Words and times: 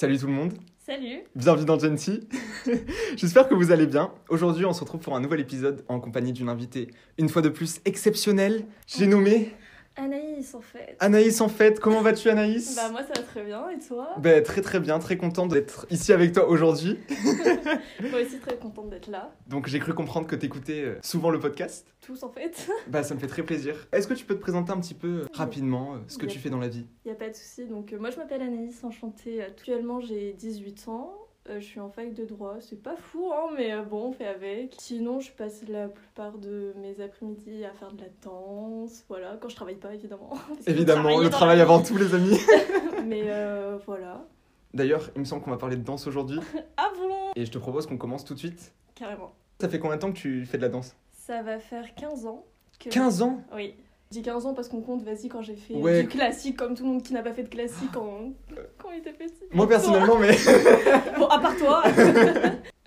Salut 0.00 0.16
tout 0.16 0.28
le 0.28 0.32
monde, 0.32 0.54
Salut 0.78 1.24
bienvenue 1.36 1.66
dans 1.66 1.78
Genty. 1.78 2.26
J'espère 3.16 3.46
que 3.46 3.54
vous 3.54 3.70
allez 3.70 3.86
bien. 3.86 4.14
Aujourd'hui, 4.30 4.64
on 4.64 4.72
se 4.72 4.80
retrouve 4.80 5.02
pour 5.02 5.14
un 5.14 5.20
nouvel 5.20 5.40
épisode 5.40 5.84
en 5.88 6.00
compagnie 6.00 6.32
d'une 6.32 6.48
invitée, 6.48 6.88
une 7.18 7.28
fois 7.28 7.42
de 7.42 7.50
plus 7.50 7.82
exceptionnelle. 7.84 8.64
J'ai 8.86 9.06
nommé 9.06 9.52
Anaïs 9.96 10.54
en 10.54 10.60
fait. 10.60 10.96
Anaïs 11.00 11.40
en 11.40 11.48
fait. 11.48 11.80
Comment 11.80 12.00
vas-tu 12.00 12.28
Anaïs 12.28 12.76
Bah 12.76 12.88
moi 12.90 13.02
ça 13.02 13.20
va 13.20 13.26
très 13.26 13.44
bien 13.44 13.68
et 13.70 13.78
toi? 13.78 14.14
Ben, 14.18 14.42
Très 14.42 14.62
très 14.62 14.80
bien, 14.80 14.98
très 14.98 15.16
contente 15.16 15.50
d'être 15.50 15.86
ici 15.90 16.12
avec 16.12 16.32
toi 16.32 16.48
aujourd'hui. 16.48 16.98
Moi 18.10 18.20
aussi 18.22 18.38
très 18.38 18.56
contente 18.56 18.88
d'être 18.90 19.08
là. 19.08 19.32
Donc 19.48 19.66
j'ai 19.68 19.78
cru 19.78 19.92
comprendre 19.94 20.26
que 20.26 20.36
t'écoutais 20.36 20.82
euh, 20.82 20.98
souvent 21.02 21.30
le 21.30 21.38
podcast. 21.38 21.86
Tous 22.00 22.22
en 22.22 22.30
fait. 22.30 22.68
Bah 22.88 23.02
ça 23.02 23.14
me 23.14 23.20
fait 23.20 23.26
très 23.26 23.42
plaisir. 23.42 23.88
Est-ce 23.92 24.06
que 24.08 24.14
tu 24.14 24.24
peux 24.24 24.34
te 24.34 24.40
présenter 24.40 24.72
un 24.72 24.80
petit 24.80 24.94
peu 24.94 25.08
euh, 25.08 25.26
rapidement 25.34 25.94
euh, 25.94 25.98
ce 26.08 26.18
que 26.18 26.26
tu 26.26 26.38
fais 26.38 26.50
dans 26.50 26.58
la 26.58 26.68
vie? 26.68 26.86
Y 27.04 27.10
a 27.10 27.14
pas 27.14 27.28
de 27.28 27.34
souci. 27.34 27.66
Donc 27.66 27.92
euh, 27.92 27.98
moi 27.98 28.10
je 28.10 28.16
m'appelle 28.16 28.42
Anaïs, 28.42 28.82
enchantée. 28.84 29.42
Actuellement 29.42 30.00
j'ai 30.00 30.32
18 30.32 30.88
ans. 30.88 31.12
Euh, 31.48 31.58
je 31.58 31.64
suis 31.64 31.80
en 31.80 31.88
fac 31.88 32.12
de 32.12 32.24
droit, 32.26 32.56
c'est 32.60 32.82
pas 32.82 32.96
fou, 32.96 33.32
hein, 33.32 33.50
mais 33.56 33.72
euh, 33.72 33.82
bon, 33.82 34.08
on 34.08 34.12
fait 34.12 34.26
avec. 34.26 34.76
Sinon, 34.78 35.20
je 35.20 35.32
passe 35.32 35.62
la 35.68 35.88
plupart 35.88 36.36
de 36.36 36.74
mes 36.76 37.00
après-midi 37.00 37.64
à 37.64 37.72
faire 37.72 37.92
de 37.92 38.02
la 38.02 38.08
danse, 38.22 39.04
voilà, 39.08 39.38
quand 39.40 39.48
je 39.48 39.56
travaille 39.56 39.76
pas, 39.76 39.94
évidemment. 39.94 40.32
Évidemment, 40.66 41.18
le 41.18 41.30
travail 41.30 41.60
avant 41.60 41.82
tout 41.82 41.96
les 41.96 42.14
amis. 42.14 42.38
Mais 43.06 43.22
euh, 43.24 43.78
voilà. 43.86 44.26
D'ailleurs, 44.74 45.10
il 45.16 45.20
me 45.20 45.24
semble 45.24 45.42
qu'on 45.42 45.50
va 45.50 45.56
parler 45.56 45.76
de 45.76 45.82
danse 45.82 46.06
aujourd'hui. 46.06 46.40
Ah 46.76 46.90
bon? 46.94 47.32
Et 47.34 47.46
je 47.46 47.50
te 47.50 47.58
propose 47.58 47.86
qu'on 47.86 47.96
commence 47.98 48.24
tout 48.24 48.34
de 48.34 48.38
suite. 48.38 48.72
Carrément. 48.94 49.32
Ça 49.60 49.68
fait 49.68 49.78
combien 49.78 49.96
de 49.96 50.02
temps 50.02 50.12
que 50.12 50.18
tu 50.18 50.44
fais 50.44 50.58
de 50.58 50.62
la 50.62 50.68
danse? 50.68 50.94
Ça 51.12 51.42
va 51.42 51.58
faire 51.58 51.94
15 51.94 52.26
ans 52.26 52.44
que... 52.78 52.90
15 52.90 53.22
ans? 53.22 53.42
Oui. 53.54 53.74
Je 54.12 54.18
dis 54.18 54.22
15 54.22 54.44
ans 54.46 54.54
parce 54.54 54.66
qu'on 54.68 54.80
compte, 54.80 55.04
vas-y, 55.04 55.28
quand 55.28 55.40
j'ai 55.40 55.54
fait 55.54 55.74
Ouais. 55.76 56.02
du 56.02 56.08
classique, 56.08 56.56
comme 56.56 56.74
tout 56.74 56.82
le 56.82 56.88
monde 56.90 57.02
qui 57.04 57.12
n'a 57.12 57.22
pas 57.22 57.32
fait 57.32 57.44
de 57.44 57.48
classique 57.48 57.90
quand, 57.94 58.32
quand 58.76 58.90
il 58.90 58.98
était 58.98 59.12
petit. 59.12 59.44
Moi 59.52 59.68
personnellement, 59.68 60.18
mais. 60.18 60.36
Bon, 61.16 61.26
à 61.26 61.38
part 61.38 61.56
toi 61.56 61.84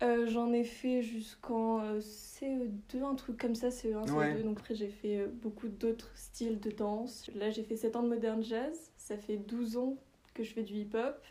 Euh, 0.02 0.28
J'en 0.28 0.52
ai 0.52 0.66
fait 0.66 1.02
jusqu'en 1.02 1.80
euh, 1.80 2.02
CE2, 2.02 3.04
un 3.10 3.16
truc 3.16 3.40
comme 3.40 3.56
ça, 3.56 3.70
CE1, 3.70 4.06
CE2. 4.06 4.12
Ouais. 4.12 4.44
Donc 4.44 4.58
après, 4.60 4.76
j'ai 4.76 4.90
fait 4.90 5.20
euh, 5.20 5.28
beaucoup 5.42 5.70
d'autres 5.70 6.12
styles 6.14 6.60
de 6.60 6.72
danse. 6.72 7.30
Là, 7.36 7.50
j'ai 7.52 7.64
fait 7.64 7.78
7 7.78 7.96
ans 7.96 8.04
de 8.04 8.10
modern 8.10 8.44
jazz. 8.44 8.78
Ça 8.98 9.16
fait 9.16 9.38
12 9.38 9.78
ans 9.78 9.96
que 10.34 10.44
je 10.44 10.52
fais 10.52 10.64
du 10.64 10.74
hip-hop. 10.74 11.24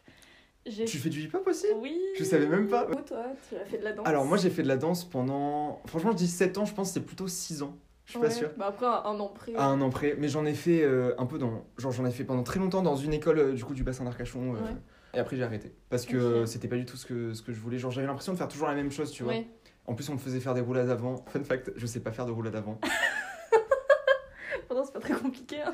Tu 0.65 0.97
fais 0.97 1.11
du 1.11 1.21
hip-hop 1.21 1.47
aussi? 1.47 1.67
Oui 1.83 2.01
Je 2.17 2.25
savais 2.25 2.47
même 2.47 2.67
pas. 2.67 2.87
Oh, 2.91 2.95
toi, 3.07 3.27
tu 3.47 3.57
as 3.57 3.65
fait 3.67 3.77
de 3.77 3.85
la 3.85 3.93
danse 3.93 4.07
Alors 4.07 4.25
moi 4.25 4.39
j'ai 4.39 4.49
fait 4.49 4.63
de 4.63 4.69
la 4.69 4.77
danse 4.77 5.05
pendant... 5.05 5.83
Franchement 5.87 6.13
je 6.13 6.17
dis 6.19 6.29
7 6.29 6.57
ans, 6.57 6.65
je 6.65 6.73
pense 6.73 6.89
que 6.89 6.95
c'est 6.95 7.05
plutôt 7.05 7.27
6 7.29 7.63
ans. 7.63 7.77
Je 8.13 8.19
suis 8.19 8.19
Ouais. 8.19 8.29
pas 8.29 8.35
sûr. 8.35 8.51
Bah 8.59 8.67
après, 8.69 8.85
un, 8.87 9.19
an 9.21 9.29
près. 9.29 9.55
À 9.55 9.65
un 9.65 9.81
an 9.81 9.89
près. 9.89 10.15
Mais 10.19 10.29
j'en 10.29 10.45
ai 10.45 10.53
fait 10.55 10.83
euh, 10.83 11.15
un 11.17 11.25
peu 11.25 11.39
dans... 11.39 11.65
Genre 11.79 11.93
j'en 11.93 12.05
ai 12.05 12.11
fait 12.11 12.25
pendant 12.25 12.43
très 12.43 12.61
longtemps 12.61 12.83
dans 12.83 12.97
une 12.97 13.15
école 13.15 13.39
euh, 13.39 13.53
du 13.55 13.65
coup 13.65 13.73
du 13.73 13.85
bassin 13.85 14.05
d'Arcachon. 14.05 14.55
euh, 14.55 14.59
Ouais. 14.61 14.77
Et 15.15 15.19
après 15.19 15.37
j'ai 15.37 15.43
arrêté. 15.45 15.73
Parce 15.89 16.05
que 16.05 16.45
c'était 16.47 16.69
pas 16.69 16.77
du 16.77 16.85
tout 16.85 16.97
ce 16.99 17.07
que, 17.07 17.33
ce 17.33 17.41
que 17.43 17.53
je 17.53 17.61
voulais. 17.61 17.79
Genre 17.79 17.91
j'avais 17.91 18.07
l'impression 18.07 18.33
de 18.33 18.39
faire 18.39 18.49
toujours 18.49 18.69
la 18.69 18.75
même 18.75 18.91
chose, 18.91 19.11
tu 19.13 19.23
vois. 19.23 19.33
Ouais. 19.33 19.47
En 19.87 19.95
plus 19.95 20.09
on 20.11 20.15
me 20.15 20.19
faisait 20.19 20.41
faire 20.41 20.53
des 20.55 20.61
roulades 20.61 20.91
avant. 20.91 21.25
Fun 21.27 21.43
fact, 21.43 21.73
je 21.75 21.87
sais 21.87 22.01
pas 22.01 22.13
faire 22.13 22.27
de 22.27 22.33
roulades 22.33 22.55
avant. 22.57 22.79
Pourtant, 24.69 24.85
c'est 24.85 24.93
pas 24.93 25.01
très 25.01 25.15
compliqué. 25.15 25.57
hein. 25.63 25.73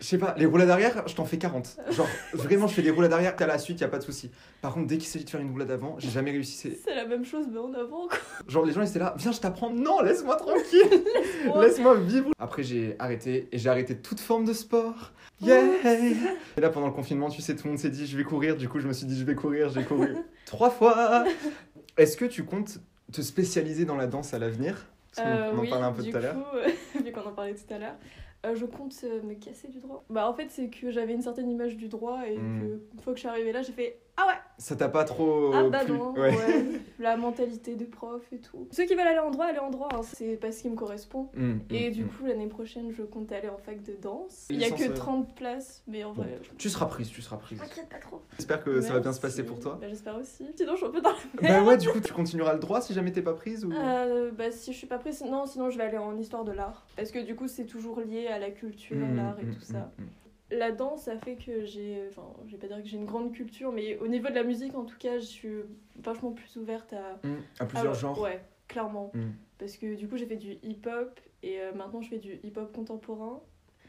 Je 0.00 0.06
sais 0.06 0.18
pas, 0.18 0.34
les 0.36 0.44
roulades 0.44 0.68
arrière, 0.70 1.04
je 1.06 1.14
t'en 1.14 1.24
fais 1.24 1.38
40. 1.38 1.76
Genre 1.90 2.06
vraiment 2.34 2.66
je 2.66 2.74
fais 2.74 2.82
des 2.82 2.90
roulades 2.90 3.12
arrière, 3.12 3.34
t'as 3.36 3.46
la 3.46 3.58
suite, 3.58 3.80
y 3.80 3.84
a 3.84 3.88
pas 3.88 3.98
de 3.98 4.02
souci. 4.04 4.30
Par 4.60 4.74
contre 4.74 4.86
dès 4.88 4.98
qu'il 4.98 5.06
s'agit 5.08 5.24
de 5.24 5.30
faire 5.30 5.40
une 5.40 5.50
roulade 5.52 5.70
avant, 5.70 5.96
j'ai 5.98 6.10
jamais 6.10 6.30
réussi. 6.32 6.56
C'est- 6.56 6.78
C'est 6.84 6.94
la 6.94 7.06
même 7.06 7.24
chose, 7.24 7.46
mais 7.50 7.58
en 7.58 7.72
avant, 7.74 8.08
quoi. 8.08 8.18
Genre 8.48 8.64
les 8.66 8.72
gens 8.72 8.82
ils 8.82 8.88
étaient 8.88 8.98
là, 8.98 9.14
viens 9.16 9.32
je 9.32 9.40
t'apprends. 9.40 9.70
Non, 9.70 10.00
laisse-moi 10.02 10.36
tranquille. 10.36 11.04
Laisse-moi 11.60 11.94
vivre. 11.96 12.30
Après, 12.38 12.62
j'ai 12.62 12.96
arrêté 12.98 13.48
et 13.52 13.58
j'ai 13.58 13.68
arrêté 13.68 13.96
toute 13.96 14.18
forme 14.20 14.44
de 14.44 14.52
sport. 14.52 15.12
Yeah! 15.40 15.62
Et 16.56 16.60
là, 16.60 16.70
pendant 16.70 16.86
le 16.86 16.92
confinement, 16.92 17.28
tu 17.28 17.42
sais, 17.42 17.54
tout 17.54 17.64
le 17.64 17.70
monde 17.70 17.78
s'est 17.78 17.90
dit 17.90 18.06
je 18.06 18.16
vais 18.16 18.24
courir. 18.24 18.56
Du 18.56 18.68
coup, 18.68 18.80
je 18.80 18.86
me 18.88 18.92
suis 18.92 19.06
dit 19.06 19.18
je 19.18 19.24
vais 19.24 19.34
courir. 19.34 19.68
J'ai 19.68 19.84
couru 19.84 20.16
trois 20.46 20.70
fois. 20.70 21.24
Est-ce 21.96 22.16
que 22.16 22.24
tu 22.24 22.44
comptes 22.44 22.78
te 23.12 23.20
spécialiser 23.20 23.84
dans 23.84 23.96
la 23.96 24.06
danse 24.06 24.34
à 24.34 24.38
l'avenir? 24.38 24.86
Parce 25.14 25.28
qu'on 25.28 25.34
Euh, 25.34 25.50
on 25.52 25.58
en 25.58 25.60
oui, 25.60 25.70
parlait 25.70 25.84
un 25.84 25.92
peu 25.92 26.02
tout 26.02 26.16
à 26.16 26.20
l'heure. 26.20 26.34
coup, 26.34 26.56
euh, 26.56 27.00
vu 27.04 27.12
qu'on 27.12 27.20
en 27.28 27.32
parlait 27.32 27.54
tout 27.54 27.72
à 27.74 27.78
l'heure, 27.78 27.94
je 28.52 28.66
compte 28.66 28.94
euh, 29.04 29.22
me 29.22 29.34
casser 29.34 29.68
du 29.68 29.78
droit. 29.78 30.04
Bah 30.10 30.28
en 30.28 30.34
fait 30.34 30.50
c'est 30.50 30.68
que 30.68 30.90
j'avais 30.90 31.14
une 31.14 31.22
certaine 31.22 31.48
image 31.50 31.76
du 31.76 31.88
droit 31.88 32.28
et 32.28 32.36
Hmm. 32.36 32.60
que 32.60 32.94
une 32.94 33.00
fois 33.00 33.12
que 33.14 33.16
je 33.18 33.20
suis 33.20 33.28
arrivée 33.28 33.52
là 33.52 33.62
j'ai 33.62 33.72
fait 33.72 33.98
ah 34.16 34.26
ouais 34.28 34.34
Ça 34.58 34.76
t'a 34.76 34.88
pas 34.88 35.04
trop 35.04 35.50
ah 35.52 35.64
bah 35.68 35.84
plu 35.84 35.92
non 35.98 36.12
Ouais. 36.14 36.30
ouais. 36.36 36.64
la 37.00 37.16
mentalité 37.16 37.74
des 37.74 37.84
profs 37.84 38.32
et 38.32 38.38
tout. 38.38 38.68
Ceux 38.70 38.84
qui 38.84 38.94
veulent 38.94 39.06
aller 39.08 39.18
en 39.18 39.30
droit 39.30 39.46
allez 39.46 39.58
en 39.58 39.70
droit 39.70 39.88
hein, 39.92 40.02
c'est 40.02 40.36
pas 40.36 40.52
ce 40.52 40.62
qui 40.62 40.70
me 40.70 40.76
correspond. 40.76 41.30
Mm, 41.34 41.54
Et 41.70 41.90
mm, 41.90 41.92
du 41.92 42.04
mm. 42.04 42.08
coup 42.08 42.26
l'année 42.26 42.46
prochaine 42.46 42.92
je 42.96 43.02
compte 43.02 43.32
aller 43.32 43.48
en 43.48 43.56
fac 43.58 43.82
de 43.82 43.94
danse. 44.00 44.46
Il 44.50 44.60
y 44.60 44.64
a 44.64 44.70
que 44.70 44.90
euh, 44.90 44.94
30 44.94 45.34
places 45.34 45.82
mais 45.88 46.04
en 46.04 46.12
Bon. 46.12 46.22
vrai 46.22 46.38
Tu 46.58 46.70
seras 46.70 46.86
prise, 46.86 47.08
tu 47.10 47.22
seras 47.22 47.36
prise. 47.38 47.58
t'inquiète 47.58 47.88
pas 47.88 47.98
trop. 47.98 48.22
J'espère 48.36 48.62
que 48.62 48.80
ça 48.80 48.92
va 48.92 49.00
bien 49.00 49.12
se 49.12 49.20
passer 49.20 49.42
pour 49.42 49.58
toi. 49.58 49.78
Bah, 49.80 49.88
j'espère 49.88 50.16
aussi. 50.16 50.46
Sinon 50.56 50.72
je 50.74 50.76
suis 50.78 50.86
un 50.86 50.90
peu 50.90 51.00
dans 51.00 51.10
la 51.10 51.16
Bah 51.34 51.48
merde. 51.48 51.66
ouais, 51.66 51.76
du 51.76 51.88
coup, 51.88 52.00
tu 52.00 52.12
continueras 52.12 52.52
le 52.54 52.60
droit 52.60 52.80
si 52.80 52.94
jamais 52.94 53.10
t'es 53.10 53.22
pas 53.22 53.34
prise 53.34 53.64
ou... 53.64 53.72
Euh, 53.72 54.30
bah 54.30 54.50
si 54.52 54.72
je 54.72 54.78
suis 54.78 54.86
pas 54.86 54.98
prise, 54.98 55.22
non 55.28 55.46
sinon 55.46 55.70
je 55.70 55.78
vais 55.78 55.84
aller 55.84 55.98
en 55.98 56.16
histoire 56.16 56.44
de 56.44 56.52
l'art. 56.52 56.86
Parce 56.96 57.10
que 57.10 57.18
du 57.18 57.34
coup 57.34 57.48
c'est 57.48 57.64
toujours 57.66 58.00
lié 58.00 58.28
à 58.28 58.38
la 58.38 58.50
culture, 58.50 58.96
Mm, 58.96 59.16
l'art 59.16 59.40
et 59.40 59.44
mm, 59.44 59.54
tout 59.54 59.60
ça. 59.62 59.90
La 60.50 60.72
danse 60.72 61.04
ça 61.04 61.16
fait 61.16 61.36
que 61.36 61.64
j'ai, 61.64 62.02
enfin 62.10 62.26
je 62.46 62.52
vais 62.52 62.58
pas 62.58 62.66
dire 62.66 62.82
que 62.82 62.88
j'ai 62.88 62.96
une 62.98 63.06
grande 63.06 63.32
culture, 63.32 63.72
mais 63.72 63.98
au 63.98 64.06
niveau 64.08 64.28
de 64.28 64.34
la 64.34 64.44
musique 64.44 64.74
en 64.74 64.84
tout 64.84 64.98
cas 64.98 65.18
je 65.18 65.24
suis 65.24 65.54
vachement 65.96 66.32
plus 66.32 66.56
ouverte 66.56 66.92
à... 66.92 67.18
Mm, 67.26 67.36
À 67.60 67.64
plusieurs 67.66 67.92
à- 67.92 67.98
genres. 67.98 68.20
Ouais, 68.20 68.44
clairement. 68.68 69.10
Mm. 69.14 69.30
Parce 69.58 69.76
que 69.76 69.94
du 69.94 70.06
coup 70.08 70.16
j'ai 70.16 70.26
fait 70.26 70.36
du 70.36 70.58
hip-hop 70.62 71.18
et 71.42 71.60
euh, 71.60 71.72
maintenant 71.72 72.02
je 72.02 72.08
fais 72.10 72.18
du 72.18 72.38
hip-hop 72.42 72.72
contemporain. 72.74 73.40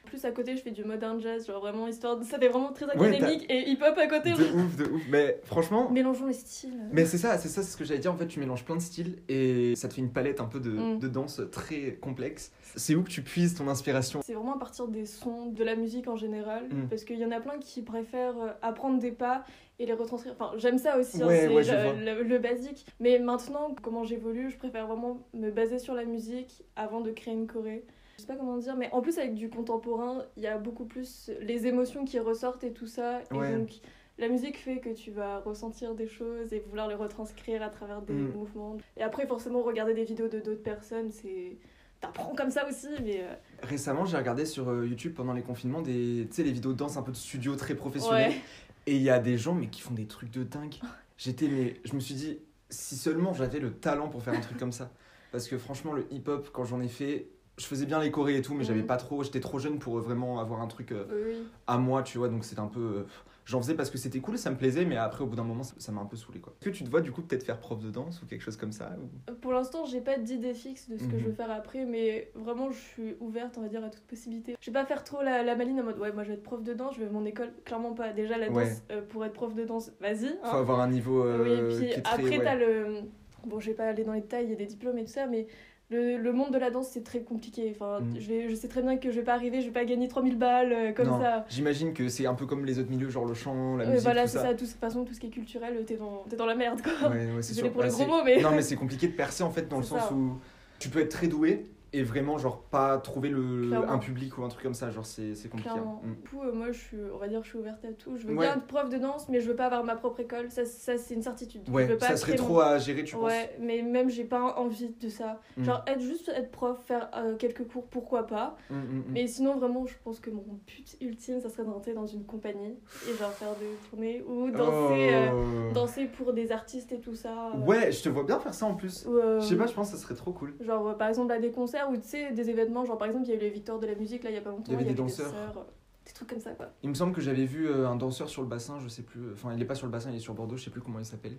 Plus 0.05 0.23
à 0.25 0.31
côté 0.31 0.55
je 0.55 0.61
fais 0.61 0.71
du 0.71 0.83
modern 0.83 1.19
jazz, 1.19 1.45
genre 1.47 1.59
vraiment 1.59 1.88
histoire 1.88 2.17
de... 2.17 2.23
Ça 2.23 2.38
fait 2.39 2.47
vraiment 2.47 2.71
très 2.71 2.85
Ouais, 2.97 3.07
académique 3.16 3.45
et 3.49 3.69
hip-hop 3.71 3.97
à 3.97 4.07
côté. 4.07 4.31
De 4.31 4.43
ouf, 4.43 4.75
de 4.77 4.85
ouf. 4.85 5.01
Mais 5.09 5.39
franchement, 5.43 5.89
Mélangeons 5.89 6.27
les 6.27 6.33
styles. 6.33 6.79
Mais 6.91 7.05
c'est 7.05 7.17
ça, 7.17 7.38
c'est 7.38 7.47
ça, 7.49 7.63
c'est 7.63 7.71
ce 7.71 7.77
que 7.77 7.83
j'allais 7.83 7.99
dire. 7.99 8.13
En 8.13 8.17
fait, 8.17 8.27
tu 8.27 8.39
mélanges 8.39 8.63
plein 8.63 8.75
de 8.75 8.81
styles 8.81 9.17
et 9.29 9.73
ça 9.75 9.88
te 9.88 9.93
fait 9.95 10.01
une 10.01 10.11
palette 10.11 10.39
un 10.41 10.45
peu 10.45 10.59
de, 10.59 10.69
Mm. 10.71 10.99
de 10.99 11.07
danse 11.07 11.41
très 11.51 11.95
complexe. 12.01 12.51
C'est 12.75 12.95
où 12.95 13.03
que 13.03 13.09
tu 13.09 13.21
puises 13.21 13.55
ton 13.55 13.67
inspiration? 13.67 14.21
C'est 14.23 14.33
vraiment 14.33 14.55
à 14.55 14.59
partir 14.59 14.88
des 14.88 15.05
sons, 15.05 15.47
de 15.47 15.63
la 15.63 15.75
musique 15.75 16.07
en 16.07 16.16
général. 16.16 16.66
Mm. 16.69 16.87
Parce 16.89 17.03
qu'il 17.03 17.17
y 17.19 17.25
en 17.25 17.31
a 17.31 17.39
plein 17.39 17.57
qui 17.59 17.81
préfèrent 17.81 18.37
euh, 18.39 18.49
apprendre 18.61 18.99
des 18.99 19.11
pas 19.11 19.43
et 19.79 19.85
les 19.85 19.93
retranscrire. 19.93 20.33
Enfin, 20.39 20.51
j'aime 20.57 20.77
ça 20.77 20.97
aussi, 20.97 21.22
hein, 21.22 21.27
Ouais, 21.27 21.47
le- 21.47 22.23
le 22.23 22.37
basique. 22.39 22.85
Mais 22.99 23.19
maintenant, 23.19 23.75
comment 23.81 24.03
j'évolue, 24.03 24.49
je 24.49 24.57
préfère 24.57 24.87
vraiment 24.87 25.19
me 25.33 25.51
baser 25.51 25.79
sur 25.79 25.93
la 25.93 26.05
musique 26.05 26.63
avant 26.75 27.01
de 27.01 27.11
créer 27.11 27.33
une 27.33 27.47
choré. 27.47 27.83
Je 28.15 28.21
sais 28.21 28.27
pas 28.27 28.35
comment 28.35 28.57
dire, 28.57 28.75
mais 28.77 28.89
en 28.91 29.01
plus, 29.01 29.17
avec 29.17 29.33
du 29.35 29.49
contemporain, 29.49 30.23
il 30.37 30.43
y 30.43 30.47
a 30.47 30.57
beaucoup 30.57 30.85
plus 30.85 31.29
les 31.41 31.67
émotions 31.67 32.05
qui 32.05 32.19
ressortent 32.19 32.63
et 32.63 32.71
tout 32.71 32.87
ça. 32.87 33.21
Et 33.33 33.37
Ouais. 33.37 33.53
donc, 33.57 33.69
la 34.17 34.29
musique 34.29 34.57
fait 34.57 34.79
que 34.79 34.89
tu 34.93 35.11
vas 35.11 35.39
ressentir 35.39 35.95
des 35.95 36.07
choses 36.07 36.53
et 36.53 36.59
vouloir 36.59 36.87
les 36.87 36.95
retranscrire 36.95 37.61
à 37.61 37.69
travers 37.69 38.01
des 38.01 38.13
Mm. 38.13 38.31
mouvements. 38.33 38.77
Et 38.95 39.03
après, 39.03 39.27
forcément, 39.27 39.61
regarder 39.63 39.93
des 39.93 40.05
vidéos 40.05 40.29
de 40.29 40.39
d'autres 40.39 40.63
personnes, 40.63 41.11
c'est. 41.11 41.57
T'apprends 42.01 42.35
comme 42.35 42.51
ça 42.51 42.67
aussi, 42.67 42.87
mais. 43.03 43.21
euh, 43.21 43.33
Récemment, 43.63 44.05
j'ai 44.05 44.17
regardé 44.17 44.45
sur 44.45 44.69
euh, 44.69 44.85
YouTube 44.85 45.13
pendant 45.15 45.33
les 45.33 45.41
confinements 45.41 45.81
des, 45.81 46.27
tu 46.29 46.35
sais, 46.35 46.43
les 46.43 46.51
vidéos 46.51 46.71
de 46.73 46.77
danse 46.77 46.97
un 46.97 47.01
peu 47.01 47.11
de 47.11 47.17
studio 47.17 47.55
très 47.55 47.73
professionnels. 47.75 48.31
Ouais. 48.31 48.41
Et 48.85 48.95
il 48.95 49.01
y 49.01 49.09
a 49.09 49.17
des 49.19 49.37
gens 49.37 49.55
mais 49.55 49.67
qui 49.67 49.81
font 49.81 49.93
des 49.93 50.05
trucs 50.05 50.29
de 50.29 50.43
dingue. 50.43 50.75
J'étais 51.17 51.47
mais 51.47 51.75
je 51.83 51.93
me 51.95 51.99
suis 51.99 52.13
dit 52.15 52.39
si 52.69 52.95
seulement 52.95 53.33
j'avais 53.33 53.59
le 53.59 53.71
talent 53.73 54.09
pour 54.09 54.21
faire 54.21 54.33
un 54.35 54.41
truc 54.41 54.57
comme 54.59 54.71
ça. 54.73 54.91
Parce 55.31 55.47
que 55.47 55.57
franchement 55.57 55.93
le 55.93 56.05
hip-hop 56.13 56.49
quand 56.53 56.65
j'en 56.65 56.79
ai 56.81 56.87
fait, 56.89 57.29
je 57.57 57.66
faisais 57.66 57.85
bien 57.85 57.99
les 58.01 58.11
chorés 58.11 58.38
et 58.38 58.41
tout 58.41 58.53
mais 58.53 58.63
j'avais 58.63 58.81
Mhm. 58.81 58.88
pas 58.88 58.97
trop, 58.97 59.23
j'étais 59.23 59.39
trop 59.39 59.59
jeune 59.59 59.79
pour 59.79 59.97
euh, 59.97 60.01
vraiment 60.01 60.39
avoir 60.39 60.61
un 60.61 60.67
truc 60.67 60.91
euh, 60.91 61.05
Oui. 61.11 61.47
à 61.67 61.77
moi, 61.77 62.03
tu 62.03 62.17
vois, 62.17 62.27
donc 62.29 62.43
c'était 62.45 62.61
un 62.61 62.67
peu. 62.67 62.79
euh, 62.79 63.03
J'en 63.47 63.61
faisais 63.61 63.75
parce 63.75 63.91
que 63.91 63.99
c'était 63.99 64.21
cool, 64.21 64.39
ça 64.39 64.49
me 64.49 64.55
plaisait, 64.57 64.85
mais 64.85 64.97
après, 64.97 65.23
au 65.23 65.27
bout 65.27 65.35
d'un 65.35 65.43
moment, 65.43 65.61
ça 65.61 65.91
m'a 65.91 66.01
un 66.01 66.05
peu 66.05 66.16
saulé, 66.17 66.39
quoi. 66.39 66.55
Est-ce 66.59 66.67
que 66.71 66.75
tu 66.75 66.83
te 66.83 66.89
vois, 66.89 67.01
du 67.01 67.11
coup, 67.11 67.21
peut-être 67.21 67.43
faire 67.43 67.59
prof 67.59 67.79
de 67.79 67.91
danse 67.91 68.23
ou 68.23 68.25
quelque 68.25 68.41
chose 68.41 68.57
comme 68.57 68.71
ça 68.71 68.95
ou- 68.99 69.31
Pour 69.33 69.53
l'instant, 69.53 69.85
j'ai 69.85 70.01
pas 70.01 70.17
d'idée 70.17 70.55
fixe 70.55 70.90
de 70.90 70.97
ce 70.97 71.03
que 71.03 71.13
Mhm. 71.13 71.19
je 71.19 71.25
veux 71.28 71.31
faire 71.31 71.52
après, 71.52 71.85
mais 71.85 72.31
vraiment, 72.34 72.72
je 72.72 72.79
suis 72.79 73.16
ouverte, 73.19 73.55
on 73.59 73.61
va 73.61 73.67
dire, 73.67 73.84
à 73.84 73.91
toute 73.91 74.02
possibilité. 74.05 74.55
Je 74.59 74.72
vais 74.72 74.73
pas 74.73 74.84
faire 74.87 75.03
trop 75.03 75.22
la, 75.22 75.43
la 75.43 75.55
maline 75.55 75.79
en 75.79 75.84
mode 75.84 75.99
ouais, 75.99 76.11
moi 76.11 76.23
je 76.23 76.29
vais 76.29 76.34
être 76.34 76.41
prof 76.43 76.63
de 76.63 76.73
danse, 76.73 76.96
je 76.96 77.02
vais 77.02 77.05
à 77.05 77.11
mon 77.11 77.23
école. 77.23 77.52
Clairement 77.66 77.93
pas. 77.93 78.13
Déjà, 78.13 78.35
la 78.40 78.47
danse, 78.49 78.55
Ouais. 78.57 78.73
euh, 78.93 79.02
pour 79.07 79.23
être 79.23 79.34
prof 79.34 79.53
de 79.53 79.63
danse, 79.63 79.91
vas-y. 80.02 80.25
hein. 80.29 80.37
Faut 80.46 80.57
avoir 80.57 80.79
un 80.79 80.87
niveau. 80.90 81.23
euh, 81.23 81.67
oui, 81.69 81.75
qui 81.78 81.84
puis 81.84 81.93
est 81.93 81.97
après, 82.07 82.37
ouais. 82.40 82.43
t'as 82.43 82.55
le. 82.55 83.02
Bon, 83.46 83.59
je 83.59 83.67
vais 83.67 83.75
pas 83.75 83.84
aller 83.90 84.03
dans 84.03 84.13
les 84.13 84.22
détails, 84.22 84.46
il 84.46 84.49
y 84.49 84.53
a 84.53 84.55
des 84.57 84.66
diplômes 84.66 84.97
et 84.97 85.05
tout 85.05 85.11
ça, 85.11 85.28
mais 85.28 85.46
le, 85.90 86.17
le 86.17 86.34
monde 86.34 86.52
de 86.52 86.58
la 86.58 86.72
danse, 86.72 86.90
c'est 86.90 87.03
très 87.03 87.22
compliqué. 87.22 87.72
Enfin, 87.76 87.99
Mhm. 88.02 88.20
je, 88.20 88.28
vais, 88.28 88.49
je 88.49 88.55
sais 88.55 88.67
très 88.67 88.82
bien 88.82 88.97
que 88.97 89.11
je 89.11 89.16
vais 89.17 89.23
pas 89.23 89.34
arriver, 89.34 89.61
je 89.61 89.67
vais 89.67 89.72
pas 89.72 89.85
gagner 89.85 90.08
3000 90.08 90.37
balles 90.37 90.73
euh, 90.73 90.91
comme 90.93 91.08
Non, 91.08 91.20
ça. 91.20 91.46
J'imagine 91.49 91.93
que 91.93 92.08
c'est 92.09 92.26
un 92.26 92.34
peu 92.34 92.46
comme 92.46 92.66
les 92.66 92.79
autres 92.79 92.90
milieux, 92.90 93.09
genre 93.09 93.26
le 93.26 93.34
chant, 93.35 93.76
la 93.78 93.84
Ouais, 93.85 93.91
musique, 93.91 94.03
voilà, 94.03 94.23
tout 94.23 94.28
c'est 94.29 94.37
ça. 94.37 94.43
ça. 94.43 94.53
De 94.53 94.59
toute 94.59 94.67
façon, 94.70 95.05
tout 95.05 95.14
ce 95.14 95.20
qui 95.20 95.28
est 95.28 95.32
culturel, 95.32 95.84
t'es 95.85 95.96
dans, 95.97 96.23
t'es 96.29 96.35
dans 96.35 96.46
la 96.47 96.55
merde, 96.55 96.82
quoi. 96.82 97.09
Ouais, 97.09 97.28
ouais, 97.35 97.41
c'est 97.41 97.53
pour 97.72 97.84
les 97.84 97.90
Bah, 97.90 97.96
gros 97.96 98.05
mots, 98.08 98.23
mais. 98.26 98.41
Non, 98.41 98.52
mais 98.52 98.61
c'est 98.64 98.76
compliqué 98.76 99.08
de 99.08 99.14
percer 99.14 99.43
en 99.43 99.52
fait, 99.52 99.67
dans 99.67 99.78
le 99.78 99.84
sens 99.84 100.02
ça. 100.09 100.14
où 100.14 100.40
tu 100.79 100.90
peux 100.90 100.99
être 100.99 101.09
très 101.11 101.28
doué 101.28 101.66
et 101.97 102.03
vraiment 102.03 102.37
genre 102.37 102.61
pas 102.63 102.97
trouver 102.97 103.29
le 103.29 103.67
Clairement. 103.67 103.91
un 103.91 103.97
public 103.97 104.37
ou 104.37 104.43
un 104.43 104.49
truc 104.49 104.63
comme 104.63 104.73
ça 104.73 104.89
genre 104.91 105.05
c'est 105.05 105.33
compliqué 105.49 105.69
Clairement. 105.69 106.01
Mm. 106.03 106.13
Du 106.13 106.29
coup, 106.29 106.41
euh, 106.43 106.53
moi, 106.53 106.67
je 106.71 106.79
suis, 106.79 106.97
on 107.13 107.17
va 107.17 107.27
dire, 107.27 107.41
je 107.43 107.49
suis 107.49 107.57
ouverte 107.57 107.83
à 107.85 107.91
tout. 107.93 108.17
Je 108.17 108.27
veux 108.27 108.33
Ouais. 108.35 108.45
bien 108.45 108.57
être 108.57 108.65
prof 108.67 108.89
de 108.89 108.97
danse, 108.97 109.27
mais 109.29 109.39
je 109.41 109.47
veux 109.47 109.55
pas 109.55 109.65
avoir 109.65 109.83
ma 109.83 109.95
propre 109.95 110.19
école. 110.19 110.49
Ça, 110.51 110.65
ça 110.65 110.97
c'est 110.97 111.13
une 111.13 111.21
certitude. 111.21 111.61
je 111.65 111.71
ouais 111.71 111.85
veux 111.85 111.97
pas 111.97 112.07
ça 112.07 112.17
serait 112.17 112.35
trop 112.35 112.55
mon- 112.55 112.59
à 112.59 112.77
gérer 112.77 113.03
tu 113.03 113.15
Ouais, 113.15 113.55
mais 113.59 113.81
même 113.81 114.09
j'ai 114.09 114.23
pas 114.25 114.55
envie 114.57 114.89
de 114.99 115.09
ça. 115.09 115.39
Mm. 115.57 115.63
Genre 115.63 115.83
être 115.87 116.01
juste 116.01 116.29
être 116.35 116.51
prof, 116.51 116.77
faire 116.85 117.09
euh, 117.15 117.35
quelques 117.35 117.67
cours, 117.67 117.85
pourquoi 117.87 118.27
pas. 118.27 118.57
penses 118.67 118.77
Mm, 118.77 118.81
mm, 118.81 118.97
mm. 118.99 119.03
Mais 119.11 119.27
sinon 119.27 119.57
vraiment, 119.57 119.85
je 119.85 119.95
pense 120.03 120.19
que 120.19 120.29
mon 120.29 120.43
but 120.67 120.97
ultime, 121.01 121.39
ça 121.41 121.49
serait 121.49 121.63
de 121.63 121.69
rentrer 121.69 121.93
dans 121.93 122.05
une 122.05 122.25
compagnie 122.25 122.75
et 123.09 123.17
genre 123.17 123.31
faire 123.31 123.55
des 123.59 123.89
tournées 123.89 124.21
ou 124.27 124.49
danser, 124.51 125.09
euh, 125.13 125.29
Oh. 125.69 125.73
danser 125.73 126.05
pour 126.05 126.33
des 126.33 126.51
artistes 126.51 126.91
et 126.91 126.99
tout 126.99 127.15
ça. 127.15 127.51
ouais 127.65 127.91
je 127.91 128.03
te 128.03 128.09
vois 128.09 128.23
bien 128.23 128.39
faire 128.39 128.53
ça 128.53 128.65
en 128.65 128.75
plus 128.75 129.05
je 129.05 129.39
sais 129.45 129.55
pas 129.55 129.65
je 129.67 129.73
pense 129.73 129.91
que 129.91 129.97
ça 129.97 130.01
serait 130.03 130.15
trop 130.15 130.31
cool 130.31 130.53
Genre 130.61 130.97
par 130.97 131.07
exemple 131.09 131.31
à 131.31 131.39
des 131.39 131.51
concerts 131.51 131.84
ou 131.90 131.97
tu 131.97 132.08
sais 132.08 132.32
des 132.32 132.49
événements, 132.49 132.85
genre 132.85 132.97
par 132.97 133.08
exemple 133.08 133.26
il 133.26 133.29
y 133.29 133.34
a 133.34 133.35
eu 133.35 133.40
les 133.41 133.49
victoires 133.49 133.79
de 133.79 133.87
la 133.87 133.96
musique 133.96 134.23
là 134.23 134.29
il 134.32 134.34
y 134.35 134.37
a 134.37 134.41
pas 134.41 134.49
longtemps, 134.52 134.64
Il 134.67 134.73
y 134.73 134.76
avait 134.76 134.85
des 134.85 134.91
eu 134.91 134.96
danseurs. 134.96 135.29
sœurs, 135.32 135.58
euh, 135.58 135.61
des 136.05 136.11
trucs 136.14 136.29
comme 136.29 136.40
ça 136.40 136.52
quoi. 136.52 136.67
il 136.84 136.90
me 136.90 136.93
semble 136.96 137.14
que 137.14 137.22
j'avais 137.22 137.46
vu 137.46 137.67
euh, 137.67 137.87
un 137.87 137.96
danseur 137.96 138.29
sur 138.29 138.41
le 138.41 138.47
bassin 138.47 138.79
je 138.79 138.87
sais 138.87 139.02
plus 139.03 139.32
enfin 139.34 139.53
il 139.55 139.61
est 139.61 139.66
pas 139.66 139.76
sur 139.76 139.87
le 139.87 139.91
bassin 139.91 140.09
il 140.11 140.16
est 140.17 140.20
sur 140.20 140.34
Bordeaux 140.34 140.55
je 140.58 140.64
sais 140.64 140.70
plus 140.70 140.82
comment 140.82 140.99
il 140.99 141.05
s'appelle 141.05 141.37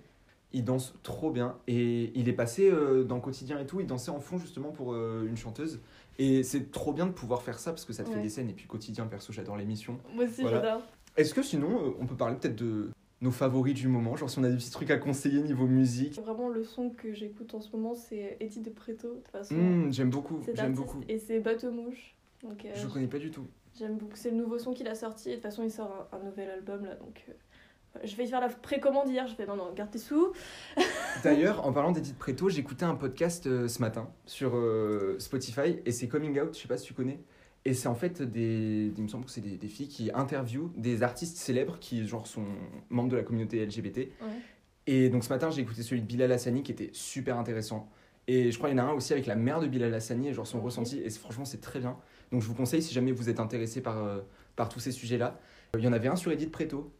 il 0.52 0.64
danse 0.64 0.94
trop 1.02 1.31
bien 1.31 1.56
et 1.66 2.12
il 2.19 2.28
est 2.28 2.32
passé 2.32 2.70
euh, 2.70 3.04
dans 3.04 3.20
quotidien 3.20 3.58
et 3.58 3.66
tout 3.66 3.81
il 3.81 3.87
dansait 3.87 4.10
en 4.10 4.20
fond 4.20 4.38
justement 4.38 4.70
pour 4.70 4.93
euh, 4.94 5.25
une 5.28 5.37
chanteuse 5.37 5.81
et 6.19 6.43
c'est 6.43 6.70
trop 6.70 6.92
bien 6.92 7.06
de 7.06 7.12
pouvoir 7.12 7.42
faire 7.42 7.58
ça 7.58 7.70
parce 7.72 7.84
que 7.84 7.92
ça 7.92 8.02
te 8.04 8.10
fait 8.10 8.20
des 8.20 8.28
scènes 8.28 8.49
et 8.49 8.54
puis 8.54 8.66
quotidien 8.66 9.06
perso 9.06 9.32
j'adore 9.32 9.56
l'émission 9.56 9.99
Moi 10.14 10.25
aussi 10.25 10.42
Voilà. 10.42 10.62
j'adore. 10.62 10.82
Est-ce 11.16 11.32
que 11.32 11.42
sinon, 11.42 11.69
euh, 11.82 11.90
on 12.00 12.06
peut 12.06 12.14
parler 12.14 12.37
peut-être 12.37 12.56
de 12.56 12.90
nos 13.22 13.30
favoris 13.30 13.74
du 13.74 13.88
moment 13.88 14.16
Genre 14.16 14.28
si 14.28 14.38
on 14.38 14.44
a 14.44 14.48
des 14.50 14.56
petits 14.56 14.70
trucs 14.70 14.90
à 14.90 14.98
conseiller 14.98 15.42
niveau 15.42 15.66
musique 15.66 16.20
Vraiment 16.20 16.48
le 16.48 16.64
son 16.64 16.90
que 16.90 17.12
j'écoute 17.14 17.54
en 17.54 17.60
ce 17.60 17.70
moment 17.74 17.94
c'est 17.94 18.36
Eddie 18.40 18.60
de 18.60 18.70
Preto 18.70 19.08
de 19.08 19.14
toute 19.14 19.28
façon. 19.28 19.54
Hmm, 19.54 19.92
J'aime 19.92 20.10
beaucoup, 20.10 20.40
j'aime 20.54 20.74
beaucoup. 20.74 21.00
Et 21.08 21.18
c'est 21.18 21.40
Bateau 21.40 21.70
Mouche. 21.70 22.14
Donc, 22.42 22.64
euh, 22.64 22.70
Je 22.74 22.86
connais 22.86 23.06
pas 23.06 23.18
du 23.18 23.30
tout. 23.30 23.46
J'aime 23.78 23.96
beaucoup. 23.96 24.16
C'est 24.16 24.30
le 24.30 24.36
nouveau 24.36 24.58
son 24.58 24.72
qu'il 24.72 24.86
a 24.88 24.94
sorti. 24.94 25.28
Et 25.28 25.32
de 25.32 25.36
toute 25.36 25.44
façon, 25.44 25.62
il 25.62 25.70
sort 25.70 26.08
un, 26.12 26.18
un 26.18 26.22
nouvel 26.22 26.50
album 26.50 26.84
là. 26.84 26.94
Donc, 26.96 27.24
euh, 27.28 27.32
je 28.04 28.14
vais 28.16 28.24
y 28.24 28.28
faire 28.28 28.40
la 28.40 28.48
précommande 28.48 29.08
hier. 29.08 29.26
Je 29.26 29.34
fais 29.34 29.46
non, 29.46 29.56
non, 29.56 29.72
garde 29.74 29.90
tes 29.90 29.98
sous. 29.98 30.32
D'ailleurs, 31.24 31.66
en 31.66 31.72
parlant 31.72 31.92
d'Edith 31.92 32.18
Preto, 32.18 32.48
j'écoutais 32.50 32.84
un 32.84 32.94
podcast 32.94 33.46
euh, 33.46 33.68
ce 33.68 33.80
matin 33.80 34.10
sur 34.26 34.54
euh, 34.54 35.16
Spotify 35.18 35.78
et 35.84 35.92
c'est 35.92 36.08
Coming 36.08 36.38
Out, 36.40 36.54
je 36.54 36.60
sais 36.60 36.68
pas 36.68 36.76
si 36.76 36.86
tu 36.86 36.94
connais. 36.94 37.18
Et 37.66 37.74
c'est 37.74 37.88
en 37.88 37.96
fait 37.96 38.22
des. 38.22 38.92
Il 38.96 39.02
me 39.02 39.08
semble 39.08 39.24
que 39.24 39.30
c'est 39.32 39.40
des, 39.40 39.56
des 39.56 39.66
filles 39.66 39.88
qui 39.88 40.12
interviewent 40.14 40.70
des 40.76 41.02
artistes 41.02 41.36
célèbres 41.36 41.80
qui, 41.80 42.06
genre, 42.06 42.28
sont 42.28 42.44
membres 42.90 43.08
de 43.08 43.16
la 43.16 43.24
communauté 43.24 43.66
LGBT. 43.66 43.96
Ouais. 43.98 44.08
Et 44.86 45.08
donc 45.08 45.24
ce 45.24 45.30
matin, 45.30 45.50
j'ai 45.50 45.62
écouté 45.62 45.82
celui 45.82 46.00
de 46.00 46.06
Bilal 46.06 46.30
Hassani 46.30 46.62
qui 46.62 46.70
était 46.70 46.90
super 46.92 47.36
intéressant. 47.38 47.90
Et 48.28 48.52
je 48.52 48.56
crois 48.56 48.68
qu'il 48.68 48.78
y 48.78 48.80
en 48.80 48.84
a 48.84 48.88
un 48.88 48.92
aussi 48.92 49.12
avec 49.12 49.26
la 49.26 49.34
mère 49.34 49.58
de 49.58 49.66
Bilal 49.66 49.92
Hassani 49.92 50.28
et 50.28 50.32
genre 50.32 50.46
son 50.46 50.60
ressenti. 50.60 51.00
Et 51.00 51.10
franchement, 51.10 51.44
c'est 51.44 51.60
très 51.60 51.80
bien. 51.80 51.96
Donc 52.30 52.40
je 52.40 52.46
vous 52.46 52.54
conseille 52.54 52.82
si 52.82 52.94
jamais 52.94 53.10
vous 53.10 53.28
êtes 53.28 53.40
intéressé 53.40 53.80
par, 53.80 53.98
euh, 53.98 54.20
par 54.54 54.68
tous 54.68 54.78
ces 54.78 54.92
sujets-là. 54.92 55.40
Euh, 55.74 55.80
Il 55.80 55.84
y 55.84 55.88
en 55.88 55.92
avait 55.92 56.08
un 56.08 56.16
sur 56.16 56.30
Edith 56.30 56.52
Preto. 56.52 56.92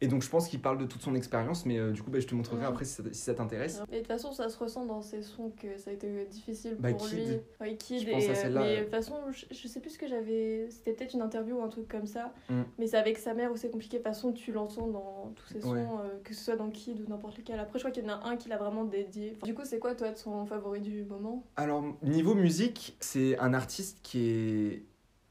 Et 0.00 0.08
donc 0.08 0.22
je 0.22 0.28
pense 0.28 0.48
qu'il 0.48 0.60
parle 0.60 0.76
de 0.78 0.84
toute 0.86 1.02
son 1.02 1.14
expérience. 1.14 1.64
Mais 1.66 1.78
euh, 1.78 1.92
du 1.92 2.02
coup, 2.02 2.10
bah, 2.10 2.20
je 2.20 2.26
te 2.26 2.34
montrerai 2.34 2.62
Ouais. 2.62 2.66
après 2.66 2.84
si 2.84 2.94
ça, 2.94 3.02
si 3.12 3.20
ça 3.20 3.34
t'intéresse. 3.34 3.80
Mais 3.90 3.96
de 3.96 3.98
toute 4.00 4.08
façon, 4.08 4.32
ça 4.32 4.48
se 4.48 4.58
ressent 4.58 4.84
dans 4.84 5.00
ses 5.02 5.22
sons 5.22 5.50
que 5.60 5.78
ça 5.78 5.90
a 5.90 5.92
été 5.94 6.24
difficile 6.26 6.76
Bah, 6.78 6.92
pour 6.92 7.08
Kid. 7.08 7.18
lui. 7.18 7.26
Ouais, 7.60 7.76
Kid. 7.76 8.06
Je 8.06 8.10
pense 8.10 8.24
et, 8.24 8.28
à 8.28 8.32
euh, 8.32 8.34
celle-là, 8.34 8.60
mais 8.60 8.66
ouais. 8.66 8.76
de 8.78 8.82
toute 8.82 8.90
façon, 8.90 9.14
je, 9.30 9.46
je 9.50 9.68
sais 9.68 9.80
plus 9.80 9.90
ce 9.90 9.98
que 9.98 10.08
j'avais. 10.08 10.68
C'était 10.70 10.92
peut-être 10.92 11.14
une 11.14 11.22
interview 11.22 11.56
ou 11.58 11.62
un 11.62 11.68
truc 11.68 11.88
comme 11.88 12.06
ça. 12.06 12.34
Mm. 12.50 12.62
Mais 12.78 12.86
c'est 12.88 12.96
avec 12.98 13.18
sa 13.18 13.34
mère 13.34 13.52
où 13.52 13.56
c'est 13.56 13.70
compliqué. 13.70 13.98
De 13.98 14.02
toute 14.02 14.12
façon, 14.12 14.32
tu 14.32 14.52
l'entends 14.52 14.88
dans 14.88 15.32
tous 15.36 15.46
ses 15.54 15.60
sons, 15.60 15.72
Ouais. 15.72 15.80
euh, 15.80 16.18
que 16.24 16.34
ce 16.34 16.44
soit 16.44 16.56
dans 16.56 16.70
Kid 16.70 17.00
ou 17.00 17.08
n'importe 17.08 17.38
lequel. 17.38 17.58
Après, 17.60 17.78
je 17.78 17.84
crois 17.84 17.90
qu'il 17.92 18.04
y 18.04 18.06
en 18.06 18.12
a 18.20 18.28
un 18.28 18.36
qui 18.36 18.48
l'a 18.48 18.58
vraiment 18.58 18.84
dédié. 18.84 19.38
Du 19.44 19.54
coup, 19.54 19.62
c'est 19.64 19.78
quoi, 19.78 19.94
toi, 19.94 20.10
ton 20.10 20.44
favori 20.44 20.80
du 20.80 21.04
moment? 21.04 21.44
Alors, 21.56 21.82
niveau 22.02 22.34
musique, 22.34 22.96
c'est 23.00 23.38
un 23.38 23.54
artiste 23.54 23.98
qui 24.02 24.28
est 24.28 24.82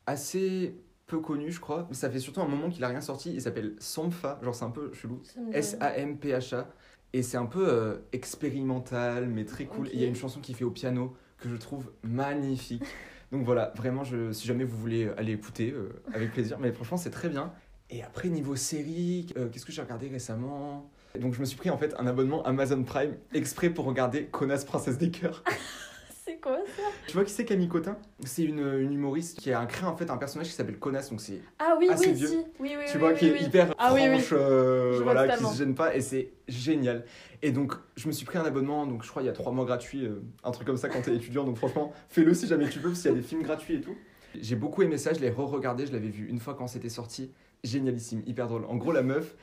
assez 0.05 0.75
peu 1.13 1.19
connu, 1.19 1.51
je 1.51 1.59
crois. 1.59 1.85
Mais 1.89 1.95
ça 1.95 2.09
fait 2.09 2.19
surtout 2.19 2.41
un 2.41 2.47
moment 2.47 2.69
qu'il 2.69 2.83
a 2.83 2.87
rien 2.87 3.01
sorti. 3.01 3.33
Il 3.33 3.41
s'appelle 3.41 3.75
Sampha. 3.77 4.39
Genre, 4.41 4.55
c'est 4.55 4.65
un 4.65 4.71
peu 4.71 4.91
chelou. 4.93 5.21
S-A-M-P-H-A. 5.53 6.67
Et 7.13 7.21
c'est 7.21 7.37
un 7.37 7.45
peu 7.45 7.67
euh, 7.69 7.97
expérimental, 8.11 9.27
mais 9.27 9.45
très 9.45 9.65
cool. 9.65 9.87
Et 9.89 9.91
il 9.93 10.01
y 10.01 10.05
a 10.05 10.07
une 10.07 10.15
chanson 10.15 10.39
qui 10.39 10.55
fait 10.55 10.63
au 10.63 10.71
piano 10.71 11.15
que 11.37 11.47
je 11.47 11.55
trouve 11.55 11.91
magnifique. 12.01 12.83
Donc 13.31 13.45
voilà, 13.45 13.71
vraiment, 13.75 14.03
je, 14.03 14.31
si 14.31 14.47
jamais 14.47 14.63
vous 14.63 14.77
voulez 14.77 15.09
aller 15.17 15.33
écouter, 15.33 15.71
euh, 15.71 16.01
avec 16.13 16.31
plaisir. 16.31 16.57
Mais 16.59 16.71
franchement, 16.71 16.97
c'est 16.97 17.11
très 17.11 17.29
bien. 17.29 17.53
Et 17.91 18.01
après, 18.01 18.29
niveau 18.29 18.55
série, 18.55 19.27
euh, 19.37 19.49
qu'est-ce 19.49 19.65
que 19.65 19.71
j'ai 19.71 19.83
regardé 19.83 20.07
récemment? 20.07 20.89
Donc 21.19 21.35
je 21.35 21.39
me 21.39 21.45
suis 21.45 21.57
pris 21.57 21.69
en 21.69 21.77
fait 21.77 21.93
un 21.99 22.07
abonnement 22.07 22.41
Amazon 22.43 22.83
Prime 22.83 23.15
exprès 23.35 23.69
pour 23.69 23.85
regarder 23.85 24.25
Connasse 24.25 24.65
Princesse 24.65 24.97
des 24.97 25.11
Cœurs. 25.11 25.43
C'est 26.25 26.39
quoi 26.39 26.59
ça? 26.77 26.83
Tu 27.07 27.13
vois 27.13 27.25
qui 27.25 27.31
c'est 27.31 27.43
Camille 27.43 27.67
Cotin? 27.67 27.97
C'est 28.23 28.43
une, 28.43 28.59
une 28.79 28.93
humoriste 28.93 29.39
qui 29.39 29.51
a 29.51 29.65
créé 29.65 29.85
en 29.85 29.95
fait 29.97 30.09
un 30.09 30.15
personnage 30.15 30.47
qui 30.47 30.53
s'appelle 30.53 30.79
Connasse, 30.79 31.09
donc 31.09 31.19
c'est 31.19 31.41
Ah 31.59 31.75
oui, 31.77 31.89
Assez 31.89 32.09
oui, 32.09 32.13
vieux. 32.13 32.27
si. 32.27 32.35
Oui, 32.59 32.75
oui, 32.77 32.85
tu 32.87 32.93
oui, 32.93 32.99
vois 32.99 33.09
oui, 33.11 33.17
qui 33.17 33.25
est 33.27 33.41
hyper 33.41 33.73
Ah 33.77 33.93
oui, 33.93 34.01
oui. 34.09 34.19
franche, 34.19 34.29
euh, 34.39 35.01
voilà, 35.03 35.35
qui 35.35 35.43
se 35.43 35.57
gêne 35.57 35.75
pas 35.75 35.93
et 35.95 35.99
c'est 36.01 36.31
génial. 36.47 37.03
Et 37.41 37.51
donc 37.51 37.73
je 37.97 38.07
me 38.07 38.13
suis 38.13 38.25
pris 38.25 38.37
un 38.37 38.45
abonnement, 38.45 38.85
donc 38.85 39.03
je 39.03 39.09
crois 39.09 39.21
il 39.21 39.25
y 39.25 39.29
a 39.29 39.33
trois 39.33 39.51
mois 39.51 39.65
gratuits, 39.65 40.05
euh, 40.05 40.21
un 40.45 40.51
truc 40.51 40.65
comme 40.65 40.77
ça 40.77 40.87
quand 40.87 41.01
t'es 41.01 41.13
étudiant, 41.13 41.43
donc 41.43 41.57
franchement 41.57 41.91
fais-le 42.07 42.33
si 42.33 42.47
jamais 42.47 42.69
tu 42.69 42.79
peux 42.79 42.87
parce 42.89 43.01
qu'il 43.01 43.11
y 43.11 43.13
a 43.13 43.17
des 43.17 43.23
films 43.23 43.43
gratuits 43.43 43.75
et 43.75 43.81
tout. 43.81 43.95
J'ai 44.39 44.55
beaucoup 44.55 44.81
aimé 44.81 44.97
ça, 44.97 45.13
je 45.13 45.19
l'ai 45.19 45.29
re-regardé, 45.29 45.85
je 45.85 45.91
l'avais 45.91 46.07
vu 46.07 46.27
une 46.29 46.39
fois 46.39 46.53
quand 46.55 46.67
c'était 46.67 46.89
sorti, 46.89 47.31
génialissime, 47.65 48.23
hyper 48.25 48.47
drôle. 48.47 48.63
En 48.65 48.77
gros 48.77 48.93
la 48.93 49.03
meuf, 49.03 49.35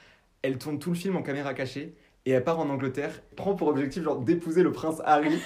elle 0.43 0.57
tourne 0.57 0.79
tout 0.79 0.91
le 0.91 0.97
film 0.97 1.15
en 1.17 1.23
caméra 1.23 1.53
cachée 1.53 1.95
et 2.27 2.33
elle 2.33 2.45
part 2.45 2.59
en 2.59 2.69
Angleterre, 2.69 3.23
prend 3.37 3.55
pour 3.55 3.69
objectif 3.69 4.03
genre 4.03 4.19
d'épouser 4.19 4.63
le 4.63 4.73
prince 4.73 5.01
Harry. 5.05 5.39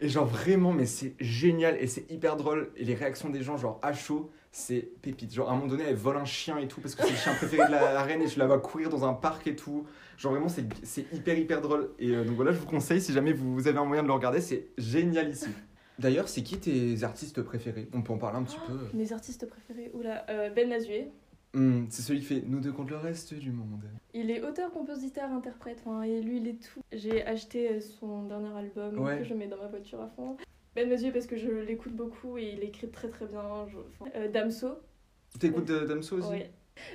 Et 0.00 0.08
genre 0.08 0.26
vraiment, 0.26 0.72
mais 0.72 0.86
c'est 0.86 1.14
génial 1.20 1.76
et 1.78 1.86
c'est 1.86 2.10
hyper 2.10 2.36
drôle. 2.36 2.70
Et 2.76 2.84
les 2.84 2.94
réactions 2.94 3.28
des 3.28 3.42
gens, 3.42 3.56
genre 3.56 3.78
à 3.82 3.92
chaud, 3.92 4.30
c'est 4.50 4.80
pépite. 5.02 5.32
Genre 5.32 5.48
à 5.48 5.52
un 5.52 5.56
moment 5.56 5.68
donné, 5.68 5.84
elle 5.86 5.94
vole 5.94 6.16
un 6.16 6.24
chien 6.24 6.58
et 6.58 6.68
tout 6.68 6.80
parce 6.80 6.94
que 6.94 7.02
c'est 7.02 7.10
le 7.10 7.16
chien 7.16 7.34
préféré 7.34 7.66
de 7.66 7.72
la, 7.72 7.92
la 7.92 8.02
reine 8.02 8.22
et 8.22 8.26
je 8.26 8.38
la 8.38 8.46
vois 8.46 8.58
courir 8.58 8.88
dans 8.88 9.04
un 9.04 9.12
parc 9.12 9.46
et 9.46 9.54
tout. 9.56 9.86
Genre 10.16 10.32
vraiment, 10.32 10.48
c'est 10.48 10.64
c'est 10.82 11.04
hyper 11.12 11.38
hyper 11.38 11.60
drôle. 11.60 11.90
Et 11.98 12.10
euh, 12.10 12.24
donc 12.24 12.36
voilà, 12.36 12.52
je 12.52 12.58
vous 12.58 12.66
conseille 12.66 13.00
si 13.00 13.12
jamais 13.12 13.32
vous, 13.32 13.54
vous 13.54 13.68
avez 13.68 13.78
un 13.78 13.84
moyen 13.84 14.02
de 14.02 14.08
le 14.08 14.14
regarder, 14.14 14.40
c'est 14.40 14.68
génial 14.78 15.28
ici. 15.28 15.50
D'ailleurs, 15.98 16.28
c'est 16.28 16.42
qui 16.42 16.58
tes 16.58 17.04
artistes 17.04 17.42
préférés? 17.42 17.88
On 17.92 18.00
peut 18.00 18.14
en 18.14 18.18
parler 18.18 18.38
un 18.38 18.42
petit 18.42 18.58
peu. 18.66 18.78
Mes 18.94 19.12
artistes 19.12 19.46
préférés, 19.46 19.90
oula, 19.92 20.24
euh, 20.30 20.48
Ben 20.48 20.66
Mazué. 20.66 21.08
Hmm, 21.52 21.86
c'est 21.90 22.02
celui 22.02 22.20
qui 22.20 22.26
fait 22.26 22.42
Nous 22.46 22.60
deux 22.60 22.70
contre 22.72 22.90
le 22.90 22.96
reste 22.98 23.34
du 23.34 23.50
monde. 23.50 23.82
Il 24.14 24.30
est 24.30 24.42
auteur, 24.42 24.70
compositeur, 24.70 25.30
interprète, 25.32 25.78
enfin, 25.84 26.02
et 26.02 26.20
lui 26.20 26.36
il 26.38 26.46
est 26.48 26.62
tout. 26.62 26.80
J'ai 26.92 27.24
acheté 27.26 27.70
euh, 27.72 27.80
son 27.80 28.24
dernier 28.24 28.56
album 28.56 28.98
Ouais. 29.00 29.18
que 29.18 29.24
je 29.24 29.34
mets 29.34 29.48
dans 29.48 29.56
ma 29.56 29.66
voiture 29.66 30.00
à 30.00 30.08
fond. 30.08 30.36
Ben 30.76 30.88
Mazué 30.88 31.10
parce 31.10 31.26
que 31.26 31.36
je 31.36 31.48
l'écoute 31.50 31.94
beaucoup 31.94 32.38
et 32.38 32.54
il 32.56 32.62
écrit 32.62 32.88
très 32.90 33.08
très 33.08 33.26
bien. 33.26 33.66
Je- 33.68 33.78
enfin, 33.78 34.10
euh, 34.14 34.30
Damso, 34.30 34.68
T'écoutes 35.40 35.70
euh, 35.70 35.86
Damso 35.86 36.18
aussi 36.18 36.28
ouais. 36.28 36.50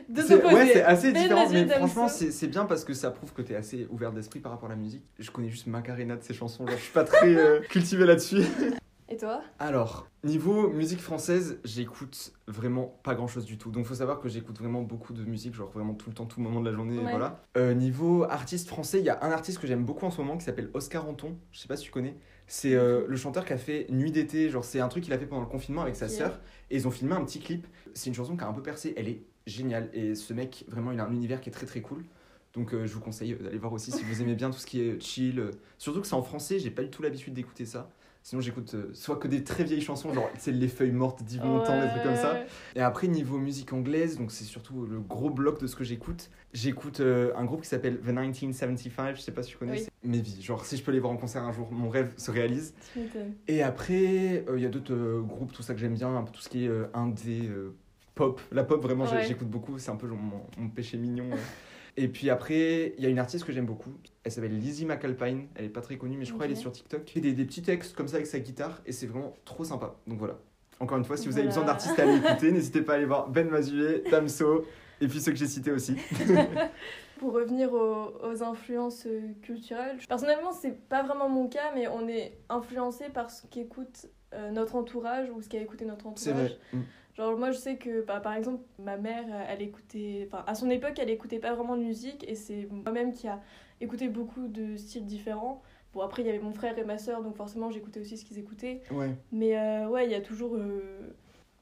Opposés. 0.09 0.35
ouais, 0.55 0.67
c'est 0.73 0.81
assez 0.83 1.11
Ben 1.11 1.23
différent, 1.23 1.49
mais 1.51 1.65
Damso. 1.65 1.77
franchement, 1.87 2.07
c'est 2.07 2.31
c'est 2.31 2.47
bien 2.47 2.65
parce 2.65 2.85
que 2.85 2.93
ça 2.93 3.11
prouve 3.11 3.33
que 3.33 3.41
t'es 3.41 3.55
assez 3.55 3.85
ouvert 3.91 4.13
d'esprit 4.13 4.39
par 4.39 4.53
rapport 4.53 4.67
à 4.69 4.71
la 4.71 4.77
musique. 4.79 5.03
Je 5.19 5.29
connais 5.31 5.49
juste 5.49 5.67
Macarena 5.67 6.15
de 6.15 6.23
ses 6.23 6.33
chansons, 6.33 6.65
genre 6.65 6.77
je 6.77 6.83
suis 6.83 6.93
pas 6.93 7.03
très 7.03 7.35
euh, 7.35 7.59
cultivé 7.59 8.05
là-dessus. 8.05 8.41
Et 9.15 9.17
toi? 9.17 9.41
Alors, 9.59 10.09
niveau 10.25 10.69
musique 10.69 10.99
française, 10.99 11.57
j'écoute 11.63 12.33
vraiment 12.47 12.99
pas 13.01 13.15
grand 13.15 13.27
chose 13.27 13.45
du 13.45 13.57
tout. 13.57 13.71
Donc 13.71 13.85
faut 13.85 13.93
savoir 13.93 14.19
que 14.19 14.27
j'écoute 14.27 14.59
vraiment 14.59 14.81
beaucoup 14.81 15.13
de 15.13 15.23
musique, 15.23 15.53
genre 15.53 15.69
vraiment 15.69 15.93
tout 15.93 16.09
le 16.09 16.13
temps, 16.13 16.25
tout 16.25 16.41
moment 16.41 16.59
de 16.59 16.65
la 16.69 16.75
journée, 16.75 16.97
Ouais. 16.97 17.11
voilà. 17.11 17.41
Euh, 17.55 17.73
niveau 17.73 18.23
artiste 18.25 18.67
français, 18.67 18.99
il 18.99 19.05
y 19.05 19.09
a 19.09 19.23
un 19.23 19.31
artiste 19.31 19.59
que 19.59 19.67
j'aime 19.67 19.85
beaucoup 19.85 20.05
en 20.05 20.11
ce 20.11 20.17
moment 20.19 20.37
qui 20.37 20.43
s'appelle 20.43 20.69
Oscar 20.73 21.07
Anton, 21.07 21.37
je 21.53 21.59
sais 21.59 21.69
pas 21.69 21.77
si 21.77 21.85
tu 21.85 21.91
connais. 21.91 22.17
C'est 22.47 22.75
euh, 22.75 23.05
le 23.07 23.15
chanteur 23.15 23.45
qui 23.45 23.53
a 23.53 23.57
fait 23.57 23.87
Nuit 23.89 24.11
d'été, 24.11 24.49
genre 24.49 24.65
c'est 24.65 24.81
un 24.81 24.89
truc 24.89 25.05
qu'il 25.05 25.13
a 25.13 25.17
fait 25.17 25.27
pendant 25.27 25.43
le 25.43 25.47
confinement 25.47 25.83
avec 25.83 25.95
sa 25.95 26.09
sœur, 26.09 26.41
et 26.69 26.75
ils 26.75 26.85
ont 26.85 26.91
filmé 26.91 27.13
un 27.15 27.23
petit 27.23 27.39
clip. 27.39 27.67
C'est 27.93 28.09
une 28.09 28.15
chanson 28.15 28.35
qui 28.35 28.43
a 28.43 28.47
un 28.49 28.53
peu 28.53 28.61
percé, 28.63 28.93
elle 28.97 29.07
est 29.07 29.21
géniale, 29.47 29.89
et 29.93 30.13
ce 30.15 30.33
mec, 30.33 30.65
vraiment, 30.67 30.91
il 30.91 30.99
a 30.99 31.05
un 31.05 31.13
univers 31.13 31.39
qui 31.39 31.47
est 31.47 31.53
très 31.53 31.65
très 31.65 31.79
cool. 31.79 32.03
Donc 32.53 32.73
euh, 32.73 32.85
je 32.85 32.93
vous 32.93 32.99
conseille 32.99 33.33
d'aller 33.35 33.57
voir 33.59 33.71
aussi 33.71 33.91
si 33.93 34.03
vous 34.03 34.21
aimez 34.21 34.35
bien 34.35 34.49
tout 34.49 34.57
ce 34.57 34.65
qui 34.65 34.81
est 34.81 34.99
chill. 35.01 35.51
Surtout 35.77 36.01
que 36.01 36.07
c'est 36.07 36.15
en 36.15 36.23
français, 36.23 36.59
j'ai 36.59 36.71
pas 36.71 36.83
du 36.83 36.89
tout 36.89 37.01
l'habitude 37.01 37.33
d'écouter 37.33 37.65
ça. 37.65 37.89
Sinon 38.25 38.41
j'écoute 38.41 38.73
euh, 38.73 38.89
soit 38.93 39.17
que 39.17 39.27
des 39.27 39.43
très 39.43 39.63
vieilles 39.63 39.81
chansons, 39.81 40.11
genre 40.11 40.27
c'est 40.39 40.51
les 40.51 40.67
feuilles 40.67 40.91
mortes 40.91 41.21
d'Yves 41.21 41.45
Montand, 41.45 41.79
des 41.79 41.89
trucs 41.89 42.01
comme 42.01 42.15
ça. 42.15 42.33
Ouais. 42.33 42.47
Et 42.75 42.81
après 42.81 43.07
niveau 43.07 43.37
musique 43.37 43.71
anglaise, 43.71 44.17
donc 44.17 44.31
c'est 44.31 44.45
surtout 44.45 44.87
le 44.87 44.99
gros 44.99 45.29
bloc 45.29 45.61
de 45.61 45.67
ce 45.67 45.75
que 45.75 45.83
j'écoute. 45.83 46.31
J'écoute 46.51 47.01
euh, 47.01 47.31
un 47.35 47.45
groupe 47.45 47.61
qui 47.61 47.67
s'appelle 47.67 47.99
The 47.99 48.07
1975, 48.07 49.17
je 49.17 49.21
sais 49.21 49.31
pas 49.31 49.43
si 49.43 49.51
tu 49.51 49.57
connais. 49.57 49.73
Oui. 49.73 49.87
Mes 50.01 50.21
vies, 50.21 50.41
genre 50.41 50.65
si 50.65 50.75
je 50.75 50.81
peux 50.83 50.91
les 50.91 50.99
voir 50.99 51.13
en 51.13 51.17
concert 51.17 51.43
un 51.43 51.51
jour, 51.51 51.71
mon 51.71 51.87
rêve 51.87 52.13
se 52.17 52.31
réalise. 52.31 52.73
Et 53.47 53.61
après, 53.61 54.43
euh, 54.49 54.55
il 54.57 54.63
y 54.63 54.65
a 54.65 54.69
d'autres 54.69 54.95
euh, 54.95 55.21
groupes, 55.21 55.53
tout 55.53 55.61
ça 55.61 55.75
que 55.75 55.79
j'aime 55.79 55.93
bien, 55.93 56.15
un 56.15 56.23
peu 56.23 56.31
tout 56.31 56.41
ce 56.41 56.49
qui 56.49 56.65
est 56.65 56.71
indé, 56.95 57.47
pop. 58.15 58.41
La 58.51 58.63
pop, 58.63 58.81
vraiment, 58.81 59.03
Ouais. 59.05 59.23
j'écoute 59.27 59.49
beaucoup, 59.51 59.77
c'est 59.77 59.91
un 59.91 59.97
peu 59.97 60.07
genre 60.07 60.17
mon, 60.17 60.41
mon 60.57 60.69
péché 60.69 60.97
mignon. 60.97 61.29
Et 61.97 62.07
puis 62.09 62.29
après, 62.29 62.93
il 62.97 63.03
y 63.03 63.07
a 63.07 63.09
une 63.09 63.19
artiste 63.19 63.45
que 63.45 63.53
j'aime 63.53 63.65
beaucoup, 63.65 63.91
elle 64.23 64.31
s'appelle 64.31 64.57
Lizzie 64.57 64.85
McAlpine, 64.85 65.47
elle 65.55 65.65
est 65.65 65.69
pas 65.69 65.81
très 65.81 65.97
connue, 65.97 66.17
mais 66.17 66.25
je 66.25 66.33
crois 66.33 66.45
qu'elle 66.45 66.51
est 66.57 66.59
sur 66.59 66.71
TikTok. 66.71 67.01
Elle 67.05 67.11
fait 67.13 67.21
des, 67.21 67.33
des 67.33 67.45
petits 67.45 67.61
textes 67.61 67.95
comme 67.95 68.07
ça 68.09 68.15
avec 68.15 68.27
sa 68.27 68.39
guitare, 68.39 68.81
et 68.85 68.91
c'est 68.91 69.07
vraiment 69.07 69.33
trop 69.45 69.63
sympa. 69.63 69.95
Donc 70.07 70.19
voilà. 70.19 70.37
Encore 70.81 70.97
une 70.97 71.05
fois, 71.05 71.15
si 71.15 71.27
vous 71.29 71.37
avez 71.37 71.47
besoin 71.47 71.63
d'artistes 71.63 71.97
à 71.97 72.03
aller 72.03 72.17
écouter, 72.17 72.51
n'hésitez 72.51 72.81
pas 72.81 72.93
à 72.93 72.95
aller 72.97 73.05
voir 73.05 73.29
Ben 73.29 73.49
Mazué, 73.49 74.03
Damso, 74.11 74.65
et 74.99 75.07
puis 75.07 75.21
ceux 75.21 75.31
que 75.31 75.37
j'ai 75.37 75.47
cités 75.47 75.71
aussi. 75.71 75.95
Pour 77.19 77.31
revenir 77.31 77.71
aux, 77.71 78.11
aux 78.23 78.43
influences 78.43 79.07
culturelles, 79.41 79.97
personnellement, 80.07 80.51
c'est 80.51 80.77
pas 80.89 81.01
vraiment 81.03 81.29
mon 81.29 81.47
cas, 81.47 81.71
mais 81.73 81.87
on 81.87 82.09
est 82.09 82.37
influencé 82.49 83.05
par 83.13 83.31
ce 83.31 83.47
qu'écoutent 83.47 84.07
euh, 84.33 84.51
notre 84.51 84.75
entourage 84.75 85.29
ou 85.29 85.41
ce 85.41 85.47
qu'a 85.47 85.61
écouté 85.61 85.85
notre 85.85 86.05
C'est 86.17 86.31
entourage. 86.31 86.57
vrai. 86.73 86.79
Genre 87.15 87.37
moi 87.37 87.51
je 87.51 87.57
sais 87.57 87.77
que 87.77 88.03
bah, 88.05 88.19
par 88.19 88.33
exemple 88.33 88.61
ma 88.83 88.97
mère 88.97 89.25
elle 89.49 89.61
écoutait, 89.61 90.27
enfin 90.27 90.43
à 90.47 90.53
son 90.55 90.69
époque 90.69 90.99
elle 90.99 91.09
écoutait 91.09 91.39
pas 91.39 91.53
vraiment 91.53 91.77
de 91.77 91.81
musique 91.83 92.25
et 92.27 92.35
c'est 92.35 92.67
moi-même 92.69 93.13
qui 93.13 93.27
a 93.27 93.41
écouté 93.79 94.09
beaucoup 94.09 94.47
de 94.47 94.75
styles 94.75 95.05
différents. 95.05 95.61
Bon 95.93 96.01
après 96.01 96.23
il 96.23 96.25
y 96.25 96.29
avait 96.29 96.39
mon 96.39 96.53
frère 96.53 96.77
et 96.77 96.83
ma 96.83 96.97
soeur 96.97 97.23
donc 97.23 97.35
forcément 97.37 97.71
j'écoutais 97.71 98.01
aussi 98.01 98.17
ce 98.17 98.25
qu'ils 98.25 98.37
écoutaient. 98.39 98.81
Ouais. 98.91 99.11
Mais 99.31 99.57
euh, 99.57 99.87
ouais 99.87 100.05
il 100.05 100.11
y 100.11 100.15
a 100.15 100.19
toujours 100.21 100.55
euh, 100.55 101.13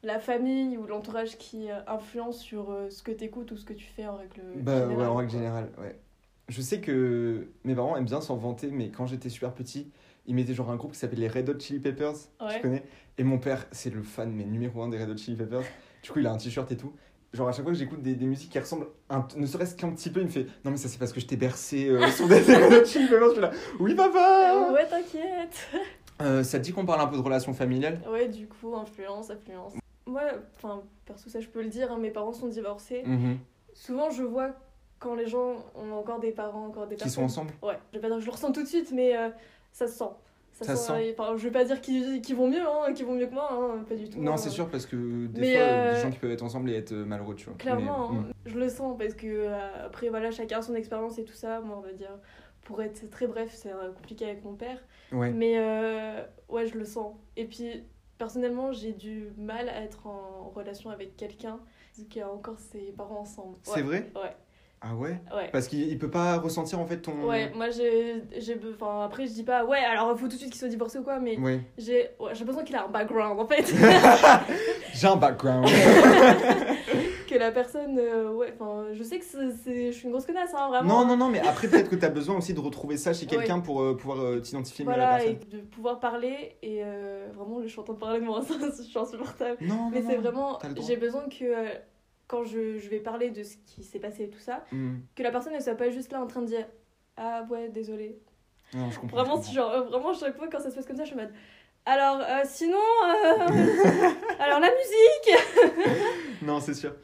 la 0.01 0.19
famille 0.19 0.75
ou 0.77 0.88
l'entourage 0.88 1.38
qui 1.38 1.69
euh, 1.69 1.79
influence 1.86 2.39
sur 2.39 2.72
euh, 2.72 2.89
ce 2.89 3.03
que 3.03 3.12
tu 3.12 3.24
écoutes 3.25 3.51
ou 3.51 3.57
ce 3.57 3.65
que 3.65 3.74
tu 3.74 3.86
fais 3.86 4.07
en 4.07 4.15
règle 4.17 4.41
Bah 4.55 4.79
générale. 4.79 4.98
ouais, 4.98 5.05
en 5.05 5.15
règle 5.15 5.31
générale, 5.31 5.69
ouais. 5.79 6.00
Je 6.50 6.62
sais 6.62 6.81
que 6.81 7.48
mes 7.63 7.74
parents 7.75 7.95
aiment 7.95 8.03
bien 8.05 8.19
s'en 8.22 8.36
vanter, 8.36 8.69
mais 8.72 8.89
quand 8.89 9.05
j'étais 9.05 9.29
super 9.29 9.53
petit, 9.53 9.91
ils 10.25 10.36
mettaient 10.36 10.53
genre 10.53 10.72
un 10.72 10.75
groupe 10.75 10.94
qui 10.94 11.00
s'appelait 11.00 11.20
les 11.22 11.27
Red 11.27 11.50
Hot 11.50 11.60
Chili 11.60 11.80
Peppers, 11.80 12.13
Ouais. 12.42 12.56
tu 12.56 12.62
connais 12.62 12.84
Et 13.18 13.24
mon 13.24 13.38
père, 13.39 13.65
c'est 13.72 13.89
le 13.94 14.01
fan 14.03 14.32
mais 14.32 14.44
numéro 14.46 14.82
un 14.82 14.89
des 14.89 14.98
Red 14.98 15.10
Hot 15.10 15.18
Chili 15.18 15.36
Peppers. 15.38 15.63
Du 16.03 16.12
coup, 16.12 16.20
il 16.20 16.27
a 16.27 16.32
un 16.32 16.38
t-shirt 16.38 16.72
et 16.72 16.77
tout. 16.77 16.94
Genre 17.34 17.48
à 17.48 17.51
chaque 17.51 17.63
fois 17.63 17.72
que 17.74 17.77
j'écoute 17.80 18.01
des, 18.01 18.13
des 18.15 18.25
musiques 18.27 18.51
qui 18.51 18.60
ressemblent, 18.60 18.86
un- 19.10 19.27
ne 19.38 19.46
serait-ce 19.48 19.75
qu'un 19.75 19.89
petit 19.92 20.10
peu, 20.12 20.20
il 20.20 20.27
me 20.27 20.32
fait 20.32 20.46
Non 20.63 20.70
mais 20.72 20.77
ça 20.77 20.88
c'est 20.88 21.00
parce 21.00 21.12
que 21.12 21.20
je 21.20 21.25
t'ai 21.25 21.36
bercé 21.36 21.88
euh, 21.89 22.08
sur 22.12 22.27
des 22.27 22.39
Red 22.39 22.74
Hot 22.74 22.86
Chili 22.86 23.08
Peppers. 23.08 23.27
Je 23.30 23.32
suis 23.34 23.42
là, 23.42 23.51
oui 23.80 23.96
papa 23.96 24.72
ouais 24.74 24.88
t'inquiète. 24.88 25.68
Euh, 26.22 26.44
Ça 26.44 26.60
te 26.60 26.63
dit 26.63 26.72
qu'on 26.72 26.86
parle 26.86 27.01
un 27.01 27.08
peu 27.08 27.18
de 27.18 27.22
relations 27.24 27.53
familiales? 27.56 28.00
Ouais, 28.08 28.27
du 28.30 28.48
coup, 28.48 28.75
influence, 28.75 29.32
influence. 29.32 29.74
Moi, 30.06 30.22
enfin, 30.56 30.84
perso, 31.06 31.27
ça 31.27 31.42
je 31.42 31.48
peux 31.48 31.63
le 31.63 31.70
dire, 31.70 31.92
hein, 31.92 31.98
mes 31.98 32.12
parents 32.12 32.32
sont 32.34 32.48
divorcés. 32.48 33.01
Mhm. 33.03 33.39
Souvent, 33.74 34.12
je 34.12 34.22
vois 34.22 34.51
quand 35.00 35.15
les 35.15 35.25
gens 35.25 35.56
ont 35.75 35.92
encore 35.94 36.20
des 36.20 36.32
parents, 36.32 36.68
encore 36.68 36.86
des 36.86 36.96
Qui 36.96 37.03
personnes. 37.06 37.15
sont 37.15 37.24
ensemble? 37.24 37.51
Ouais, 37.63 37.80
je 37.92 37.98
vais 37.98 38.01
pas 38.01 38.08
dire 38.10 38.18
que 38.18 38.22
je 38.22 38.27
le 38.27 38.32
ressens 38.32 38.51
tout 38.51 38.62
de 38.62 38.68
suite, 38.68 38.92
mais 38.94 39.18
euh, 39.18 39.30
ça 39.74 39.88
se 39.88 39.98
sent. 39.98 40.06
Ça 40.53 40.75
se 40.75 40.88
sent. 40.88 41.15
Enfin, 41.18 41.36
je 41.36 41.44
vais 41.44 41.51
pas 41.51 41.65
dire 41.65 41.82
qu'ils 41.82 42.36
vont 42.36 42.48
mieux, 42.48 42.62
hein, 42.62 42.94
qu'ils 42.94 43.06
vont 43.06 43.15
mieux 43.15 43.25
que 43.25 43.34
moi, 43.34 43.50
hein, 43.51 43.84
pas 43.89 43.96
du 43.96 44.08
tout. 44.08 44.22
Non, 44.22 44.34
hein. 44.34 44.38
c'est 44.38 44.51
sûr 44.51 44.70
parce 44.70 44.86
que 44.86 45.25
des 45.25 45.42
Mais, 45.42 45.56
fois, 45.56 45.63
euh, 45.63 45.96
des 45.96 46.01
gens 46.01 46.12
qui 46.12 46.20
peuvent 46.20 46.32
être 46.32 46.44
ensemble 46.44 46.70
et 46.70 46.75
être 46.75 46.94
euh, 46.94 47.03
malheureux, 47.03 47.36
tu 47.36 47.46
vois. 47.46 47.56
Clairement, 47.56 48.10
Mais, 48.12 48.18
hein, 48.20 48.22
mm. 48.22 48.50
je 48.50 48.60
le 48.60 48.70
sens 48.70 48.96
parce 48.98 49.15
que 49.15 49.27
euh, 49.27 49.86
après, 49.86 50.10
voilà, 50.10 50.32
chacun 50.32 50.60
a 50.60 50.62
son 50.62 50.75
expérience 50.75 51.18
et 51.18 51.25
tout 51.25 51.34
ça. 51.34 51.60
Moi, 51.60 51.75
on 51.75 51.82
va 51.82 51.92
dire, 51.92 52.20
pour 52.63 52.82
être 52.82 53.10
très 53.10 53.27
bref, 53.27 53.51
c'est 53.53 53.72
euh, 53.72 53.92
compliqué 53.92 54.25
avec 54.25 54.44
mon 54.44 54.53
père. 54.53 54.80
Ouais. 55.12 55.32
Mais 55.32 55.56
euh, 55.58 56.24
ouais, 56.50 56.65
je 56.68 56.77
le 56.77 56.86
sens. 56.86 57.15
Et 57.36 57.46
puis, 57.46 57.84
personnellement, 58.18 58.72
j'ai 58.72 58.94
du 58.94 59.30
mal 59.38 59.70
à 59.70 59.82
être 59.82 60.08
en 60.08 60.51
relation 60.56 60.89
avec 60.89 61.18
quelqu'un 61.18 61.60
qui 62.10 62.22
a 62.22 62.32
encore 62.32 62.60
ses 62.60 62.92
parents 62.92 63.20
ensemble. 63.20 63.58
C'est 63.63 63.82
vrai? 63.82 64.12
Ouais, 64.15 64.36
Ah 64.85 64.93
ouais? 64.95 65.17
Ouais. 65.33 65.49
Parce 65.51 65.67
qu'il 65.69 65.87
il 65.87 65.97
peut 65.97 66.09
pas 66.09 66.37
ressentir 66.39 66.77
en 66.79 66.85
fait 66.85 66.97
ton. 66.97 67.13
Ouais, 67.27 67.51
moi 67.55 67.69
j'ai. 67.69 68.21
Enfin, 68.75 69.05
après, 69.05 69.25
je 69.27 69.31
dis 69.31 69.43
pas, 69.43 69.63
ouais, 69.63 69.77
alors 69.79 70.11
il 70.13 70.17
faut 70.19 70.27
tout 70.27 70.33
de 70.33 70.37
suite 70.39 70.49
qu'il 70.51 70.59
soit 70.59 70.67
divorcé 70.67 70.99
ou 70.99 71.03
quoi, 71.03 71.19
mais 71.19 71.37
Ouais. 71.39 71.61
j'ai 71.77 72.09
ouais, 72.19 72.33
besoin 72.45 72.63
qu'il 72.63 72.75
ait 72.75 72.79
un 72.79 72.89
background 72.89 73.39
en 73.39 73.45
fait. 73.47 73.63
J'ai 74.93 75.07
un 75.07 75.15
background. 75.15 75.65
que 77.27 77.35
la 77.37 77.51
personne. 77.51 77.97
euh, 77.97 78.31
ouais, 78.33 78.53
enfin, 78.59 78.85
je 78.93 79.01
sais 79.03 79.17
que 79.19 79.25
c'est- 79.25 79.91
je 79.91 79.97
suis 79.97 80.05
une 80.05 80.11
grosse 80.11 80.25
connasse, 80.25 80.53
hein, 80.55 80.67
vraiment. 80.69 80.99
non, 81.01 81.07
non, 81.07 81.17
non, 81.17 81.29
mais 81.29 81.39
après, 81.39 81.67
peut-être 81.67 81.89
que 81.89 81.95
t'as 81.95 82.09
besoin 82.09 82.37
aussi 82.37 82.53
de 82.53 82.59
retrouver 82.59 82.97
ça 82.97 83.13
chez 83.13 83.25
quelqu'un 83.25 83.59
pour 83.59 83.81
euh, 83.81 83.95
pouvoir 83.97 84.19
euh, 84.19 84.39
t'identifier 84.39 84.85
mieux 84.85 84.91
à 84.91 84.97
la 84.97 85.05
Voilà, 85.09 85.23
et 85.25 85.35
personne. 85.35 85.59
de 85.59 85.65
pouvoir 85.65 85.99
parler, 85.99 86.55
et 86.61 86.81
euh, 86.83 87.27
vraiment, 87.33 87.61
je 87.63 87.67
suis 87.67 87.79
en 87.79 87.83
train 87.83 87.93
de 87.93 87.99
parler 87.99 88.19
de 88.19 88.25
moi, 88.25 88.41
je 88.47 88.83
suis 88.83 88.99
insupportable. 88.99 89.57
Non, 89.61 89.75
non, 89.75 89.89
Mais 89.91 90.03
c'est 90.07 90.17
vraiment, 90.17 90.59
j'ai 90.85 90.97
besoin 90.97 91.23
que 91.27 91.45
quand 92.33 92.43
je, 92.43 92.77
je 92.79 92.89
vais 92.89 92.99
parler 92.99 93.29
de 93.29 93.43
ce 93.43 93.55
qui 93.67 93.83
s'est 93.83 93.99
passé 93.99 94.23
et 94.23 94.29
tout 94.29 94.39
ça, 94.39 94.63
Hmm. 94.71 94.95
que 95.15 95.21
la 95.21 95.29
personne 95.29 95.53
ne 95.53 95.59
soit 95.59 95.75
pas 95.75 95.89
juste 95.91 96.11
là 96.11 96.19
en 96.19 96.25
train 96.27 96.41
de 96.41 96.47
dire 96.47 96.65
Ah 97.15 97.43
ouais, 97.51 97.69
désolé. 97.69 98.17
Non, 98.73 98.89
je 98.89 98.99
comprends. 98.99 99.17
Vraiment, 99.17 99.39
je 99.39 99.47
si 99.47 99.53
genre, 99.53 99.85
vraiment, 99.85 100.13
chaque 100.13 100.35
fois 100.35 100.47
quand 100.51 100.59
ça 100.59 100.71
se 100.71 100.75
passe 100.75 100.85
comme 100.87 100.97
ça, 100.97 101.03
je 101.03 101.11
suis 101.11 101.19
en 101.19 101.21
mode 101.23 101.31
Alors, 101.85 102.19
euh, 102.21 102.41
sinon, 102.45 102.77
euh, 102.77 103.47
alors 104.39 104.59
la 104.59 104.69
musique 104.71 105.75
comprends. 105.75 105.93
Non, 106.41 106.59
c'est 106.59 106.73
sûr. 106.73 106.95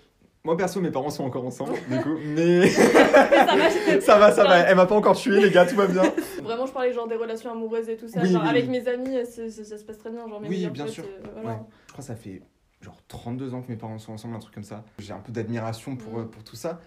Moi, 0.44 0.56
perso, 0.58 0.80
mes 0.82 0.90
parents 0.90 1.10
sont 1.10 1.26
encore 1.26 1.46
ensemble, 1.46 1.74
du 1.90 2.00
coup, 2.02 2.18
mais 2.24 2.68
Ça 2.70 2.86
va, 3.56 3.70
ça 4.02 4.18
va, 4.18 4.32
ça 4.32 4.44
va. 4.46 4.58
Elle 4.60 4.76
m'a 4.78 4.86
pas 4.86 4.96
encore 4.96 5.16
tué, 5.18 5.40
les 5.42 5.52
gars, 5.52 5.66
tout 5.66 5.76
va 5.76 5.86
bien. 5.86 6.02
Vraiment, 6.42 6.66
je 6.66 6.72
parlais 6.72 6.92
genre 6.94 7.08
des 7.08 7.16
relations 7.18 7.52
amoureuses 7.52 7.90
et 7.90 7.98
tout 7.98 8.08
ça. 8.08 8.22
Oui, 8.22 8.32
genre, 8.32 8.42
oui, 8.44 8.50
avec 8.50 8.64
oui. 8.66 8.70
mes 8.72 8.88
amis, 8.88 9.26
ça 9.26 9.78
se 9.78 9.84
passe 9.84 9.98
très 10.00 10.10
bien. 10.10 10.28
Genre, 10.28 10.40
mes 10.42 10.48
Oui, 10.48 10.66
bien 10.70 10.88
sûr. 10.88 11.04
euh, 11.04 11.28
voilà. 11.36 11.50
Ouais. 11.50 11.56
Je 11.88 11.92
crois 11.92 12.02
que 12.04 12.08
ça 12.08 12.16
fait 12.16 12.42
genre 12.82 12.98
32 13.08 13.54
ans 13.54 13.62
que 13.62 13.70
mes 13.72 13.78
parents 13.78 14.00
sont 14.00 14.14
ensemble, 14.14 14.36
un 14.36 14.40
truc 14.40 14.54
comme 14.54 14.64
ça. 14.64 14.84
J'ai 15.00 15.14
un 15.14 15.20
peu 15.20 15.32
d'admiration 15.32 15.96
pour, 15.96 16.14
Mm. 16.14 16.20
euh, 16.20 16.26
pour 16.26 16.44
tout 16.44 16.56
ça. 16.56 16.80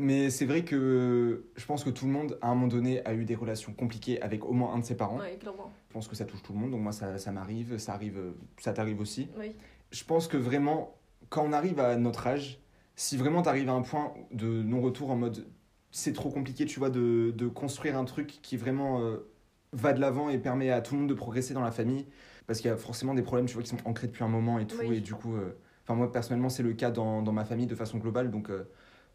Mais 0.00 0.30
c'est 0.30 0.44
vrai 0.46 0.62
que 0.64 1.46
je 1.56 1.66
pense 1.66 1.82
que 1.82 1.90
tout 1.90 2.06
le 2.06 2.12
monde, 2.12 2.38
à 2.40 2.48
un 2.50 2.54
moment 2.54 2.68
donné, 2.68 3.04
a 3.04 3.14
eu 3.14 3.24
des 3.24 3.34
relations 3.34 3.72
compliquées 3.72 4.20
avec 4.22 4.44
au 4.44 4.52
moins 4.52 4.72
un 4.74 4.78
de 4.78 4.84
ses 4.84 4.96
parents. 4.96 5.18
Ouais, 5.18 5.36
clairement. 5.40 5.72
Je 5.88 5.92
pense 5.94 6.06
que 6.06 6.14
ça 6.14 6.24
touche 6.24 6.42
tout 6.42 6.52
le 6.52 6.58
monde, 6.60 6.70
donc 6.70 6.82
moi 6.82 6.92
ça, 6.92 7.18
ça 7.18 7.32
m'arrive, 7.32 7.78
ça 7.78 7.94
arrive, 7.94 8.20
ça 8.58 8.72
t'arrive 8.72 9.00
aussi. 9.00 9.28
Oui. 9.38 9.52
Je 9.90 10.04
pense 10.04 10.28
que 10.28 10.36
vraiment, 10.36 10.94
quand 11.30 11.42
on 11.44 11.52
arrive 11.52 11.80
à 11.80 11.96
notre 11.96 12.26
âge, 12.28 12.60
si 12.94 13.16
vraiment 13.16 13.42
t'arrives 13.42 13.68
à 13.70 13.72
un 13.72 13.82
point 13.82 14.14
de 14.30 14.62
non-retour 14.62 15.10
en 15.10 15.16
mode 15.16 15.46
c'est 15.90 16.12
trop 16.12 16.28
compliqué, 16.30 16.64
tu 16.66 16.78
vois, 16.78 16.90
de, 16.90 17.32
de 17.36 17.48
construire 17.48 17.96
un 17.98 18.04
truc 18.04 18.38
qui 18.42 18.56
vraiment 18.58 19.00
euh, 19.00 19.28
va 19.72 19.94
de 19.94 20.00
l'avant 20.00 20.28
et 20.28 20.38
permet 20.38 20.70
à 20.70 20.80
tout 20.82 20.94
le 20.94 21.00
monde 21.00 21.08
de 21.08 21.14
progresser 21.14 21.54
dans 21.54 21.62
la 21.62 21.70
famille, 21.72 22.06
parce 22.48 22.60
qu'il 22.60 22.68
y 22.68 22.72
a 22.74 22.76
forcément 22.76 23.14
des 23.14 23.22
problèmes, 23.22 23.46
tu 23.46 23.54
vois, 23.54 23.62
qui 23.62 23.68
sont 23.68 23.76
ancrés 23.84 24.08
depuis 24.08 24.24
un 24.24 24.28
moment 24.28 24.58
et 24.58 24.66
tout, 24.66 24.76
Oui. 24.80 24.96
et 24.96 25.00
du 25.00 25.14
coup, 25.14 25.36
euh, 25.36 25.54
enfin 25.84 25.94
moi 25.94 26.10
personnellement 26.10 26.48
c'est 26.48 26.64
le 26.64 26.72
cas 26.72 26.90
dans, 26.90 27.22
dans 27.22 27.32
ma 27.32 27.44
famille 27.44 27.66
de 27.66 27.76
façon 27.76 27.98
globale, 27.98 28.30
donc 28.32 28.50
euh, 28.50 28.64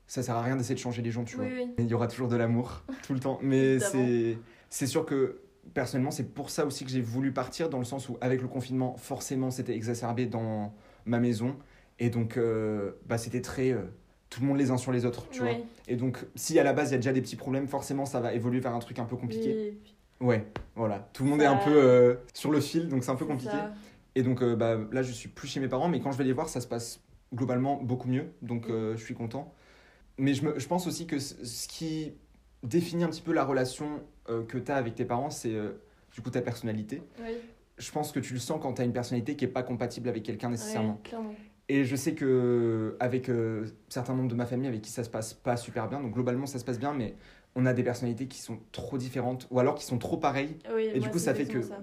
ça 0.08 0.24
sert 0.24 0.36
à 0.36 0.42
rien 0.44 0.56
d'essayer 0.56 0.76
de 0.76 0.80
changer 0.80 1.02
les 1.02 1.12
gens, 1.12 1.26
tu 1.26 1.36
vois. 1.36 1.46
Oui. 1.46 1.74
Il 1.78 1.88
y 1.88 1.94
aura 1.94 2.08
toujours 2.08 2.30
de 2.30 2.38
l'amour 2.38 2.84
tout 3.06 3.14
le 3.14 3.20
temps. 3.20 3.40
Mais 3.42 3.80
c'est 3.80 4.38
c'est 4.70 4.88
sûr 4.88 5.06
que 5.06 5.42
personnellement, 5.74 6.12
c'est 6.12 6.34
pour 6.34 6.50
ça 6.50 6.66
aussi 6.66 6.86
que 6.86 6.92
j'ai 6.92 7.02
voulu 7.02 7.32
partir, 7.34 7.70
dans 7.70 7.80
le 7.80 7.86
sens 7.86 8.08
où 8.10 8.18
avec 8.22 8.42
le 8.42 8.48
confinement, 8.48 8.96
forcément, 8.98 9.50
c'était 9.52 9.76
exacerbé 9.76 10.26
dans 10.26 10.74
ma 11.06 11.20
maison. 11.20 11.56
Et 12.00 12.10
donc, 12.10 12.38
euh, 12.38 12.92
bah, 13.06 13.18
c'était 13.18 13.42
très... 13.42 13.72
euh, 13.72 13.82
tout 14.30 14.42
le 14.42 14.48
monde 14.48 14.58
les 14.58 14.72
uns 14.72 14.78
sur 14.78 14.92
les 14.92 15.06
autres, 15.06 15.30
tu 15.30 15.42
vois. 15.42 15.52
Et 15.88 15.96
donc, 15.96 16.26
si 16.36 16.58
à 16.60 16.64
la 16.64 16.74
base, 16.74 16.90
il 16.90 16.94
y 16.94 16.96
a 16.96 16.98
déjà 16.98 17.14
des 17.14 17.22
petits 17.22 17.36
problèmes, 17.36 17.68
forcément, 17.68 18.06
ça 18.06 18.20
va 18.20 18.34
évoluer 18.34 18.60
vers 18.60 18.74
un 18.74 18.80
truc 18.80 18.98
un 18.98 19.06
peu 19.06 19.16
compliqué. 19.16 19.78
Ouais, 20.24 20.46
voilà. 20.76 21.08
Tout 21.14 21.24
le 21.24 21.30
monde 21.30 21.42
est 21.42 21.46
un 21.46 21.58
peu 21.58 21.74
euh, 21.76 22.16
sur 22.34 22.50
le 22.52 22.60
fil, 22.62 22.88
donc 22.88 23.04
c'est 23.04 23.12
un 23.12 23.16
peu 23.16 23.26
compliqué. 23.26 23.52
ça. 23.52 23.74
Et 24.16 24.24
donc 24.24 24.42
euh, 24.42 24.56
bah, 24.56 24.78
là, 24.92 25.02
je 25.04 25.12
suis 25.12 25.28
plus 25.30 25.48
chez 25.48 25.60
mes 25.60 25.68
parents, 25.68 25.90
mais 25.90 26.00
quand 26.00 26.12
je 26.12 26.18
vais 26.18 26.24
les 26.24 26.34
voir, 26.34 26.48
ça 26.50 26.62
se 26.62 26.68
passe 26.68 27.02
globalement 27.34 27.76
beaucoup 27.82 28.08
mieux. 28.08 28.32
Donc 28.42 28.70
euh, 28.70 28.96
je 28.96 29.04
suis 29.04 29.14
content. 29.16 29.54
Mais 30.18 30.34
je, 30.34 30.46
me, 30.46 30.58
je 30.60 30.68
pense 30.68 30.88
aussi 30.88 31.08
que 31.08 31.20
ce 31.20 31.68
qui 31.68 32.14
définit 32.62 33.04
un 33.04 33.10
petit 33.10 33.22
peu 33.22 33.34
la 33.34 33.44
relation 33.44 34.02
que 34.48 34.58
tu 34.58 34.72
as 34.72 34.76
avec 34.76 34.96
tes 34.96 35.06
parents, 35.06 35.30
c'est 35.32 35.54
du 36.14 36.22
coup 36.22 36.30
ta 36.30 36.42
personnalité. 36.42 37.02
Oui, 37.20 37.36
Je 37.78 37.92
pense 37.92 38.12
que 38.14 38.20
tu 38.22 38.34
le 38.34 38.40
sens 38.40 38.60
quand 38.62 38.74
tu 38.76 38.82
as 38.82 38.86
une 38.86 38.94
personnalité 38.94 39.36
qui 39.36 39.44
est 39.44 39.50
pas 39.50 39.64
compatible 39.64 40.08
avec 40.08 40.24
quelqu'un 40.24 40.50
nécessairement. 40.50 41.02
ouais. 41.12 41.36
Et 41.70 41.86
je 41.86 41.96
sais 41.96 42.14
que 42.14 42.96
avec 43.00 43.30
euh, 43.30 43.66
certains 43.90 44.14
membres 44.14 44.30
de 44.30 44.36
ma 44.36 44.46
famille 44.46 44.68
avec 44.68 44.82
qui 44.82 44.92
ça 44.92 45.04
se 45.04 45.10
passe 45.10 45.34
pas 45.34 45.56
super 45.58 45.88
bien, 45.88 46.02
donc 46.02 46.14
globalement 46.14 46.46
ça 46.46 46.60
se 46.60 46.66
passe 46.66 46.80
bien, 46.80 46.94
mais 46.94 47.16
on 47.56 47.66
a 47.66 47.74
des 47.74 47.84
personnalités 47.84 48.28
qui 48.28 48.40
sont 48.42 48.60
trop 48.72 48.98
différentes 48.98 49.48
ou 49.52 49.60
alors 49.60 49.76
qui 49.76 49.86
sont 49.86 49.98
trop 49.98 50.18
pareilles, 50.18 50.58
Oui, 50.74 50.90
Et 50.94 51.00
du 51.00 51.10
coup, 51.10 51.20
ça 51.20 51.34
fait 51.34 51.46
que- 51.46 51.62
ça. 51.62 51.80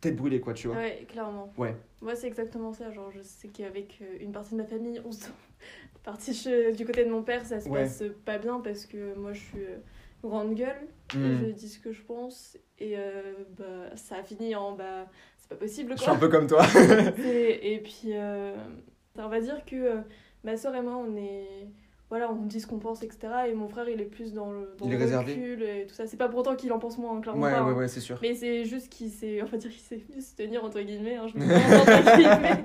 tête 0.00 0.14
brûlée 0.14 0.40
quoi, 0.40 0.52
tu 0.54 0.68
vois. 0.68 0.76
Ouais, 0.76 1.06
clairement. 1.08 1.52
Ouais. 1.56 1.74
Moi, 2.02 2.14
c'est 2.14 2.26
exactement 2.28 2.72
ça. 2.72 2.90
Genre, 2.92 3.10
je 3.10 3.20
sais 3.22 3.48
qu'avec 3.48 3.98
euh, 4.02 4.18
une 4.20 4.30
partie 4.32 4.52
de 4.52 4.58
ma 4.58 4.66
famille, 4.66 5.00
on 5.04 5.10
se... 5.10 5.26
partie 6.04 6.32
chez- 6.34 6.72
du 6.72 6.84
côté 6.86 7.04
de 7.04 7.10
mon 7.10 7.22
père, 7.22 7.44
ça 7.44 7.58
se 7.60 7.68
Ouais. 7.68 7.82
passe 7.82 8.04
pas 8.24 8.38
bien 8.38 8.60
parce 8.60 8.86
que 8.86 9.14
moi, 9.16 9.32
je 9.32 9.40
suis 9.40 9.58
euh, 9.64 9.78
grande 10.22 10.54
gueule 10.54 10.86
et 11.14 11.16
Hmm. 11.16 11.38
je 11.40 11.50
dis 11.52 11.68
ce 11.68 11.78
que 11.80 11.92
je 11.92 12.02
pense. 12.02 12.56
Et 12.78 12.92
euh, 12.96 13.32
bah, 13.58 13.96
ça 13.96 14.16
a 14.16 14.22
fini 14.22 14.54
en 14.54 14.76
bah, 14.76 15.06
c'est 15.38 15.48
pas 15.48 15.56
possible 15.56 15.92
Je 15.96 16.02
suis 16.02 16.10
un 16.10 16.16
quoi. 16.16 16.20
peu 16.20 16.28
comme 16.28 16.46
toi. 16.46 16.64
Et 17.18 17.80
puis, 17.82 18.10
euh, 18.12 18.54
on 19.18 19.28
va 19.28 19.40
dire 19.40 19.64
que 19.64 19.76
euh, 19.76 20.00
ma 20.44 20.56
soeur 20.56 20.74
et 20.74 20.82
moi, 20.82 20.96
on 20.96 21.16
est. 21.16 21.68
Voilà, 22.08 22.30
on 22.30 22.36
dit 22.46 22.60
ce 22.60 22.68
qu'on 22.68 22.78
pense, 22.78 23.02
etc. 23.02 23.18
Et 23.48 23.54
mon 23.54 23.66
frère, 23.68 23.88
il 23.88 24.00
est 24.00 24.04
plus 24.04 24.32
dans 24.32 24.52
le, 24.52 24.72
dans 24.78 24.84
Il 24.86 24.92
le 24.92 24.96
est 24.96 25.00
réservé. 25.00 25.32
recul 25.32 25.62
et 25.64 25.86
tout 25.88 25.94
ça. 25.94 26.06
C'est 26.06 26.16
pas 26.16 26.28
pour 26.28 26.38
autant 26.38 26.54
qu'il 26.54 26.72
en 26.72 26.78
pense 26.78 26.98
moins, 26.98 27.16
hein, 27.16 27.20
clairement 27.20 27.42
ouais, 27.42 27.52
pas. 27.52 27.64
ouais, 27.64 27.72
hein. 27.72 27.76
ouais, 27.76 27.88
c'est 27.88 27.98
sûr. 28.00 28.16
Mais 28.22 28.34
c'est 28.34 28.64
juste 28.64 28.88
qu'il 28.90 29.10
sait, 29.10 29.42
on 29.42 29.46
va 29.46 29.56
dire 29.58 29.70
qu'il 29.72 29.80
sait 29.80 30.00
mieux 30.14 30.20
se 30.20 30.36
tenir 30.36 30.62
entre 30.64 30.80
guillemets. 30.80 31.16
Hein, 31.16 31.26
je 31.26 31.36
me 31.36 31.44
entre 31.44 32.16
guillemets. 32.16 32.62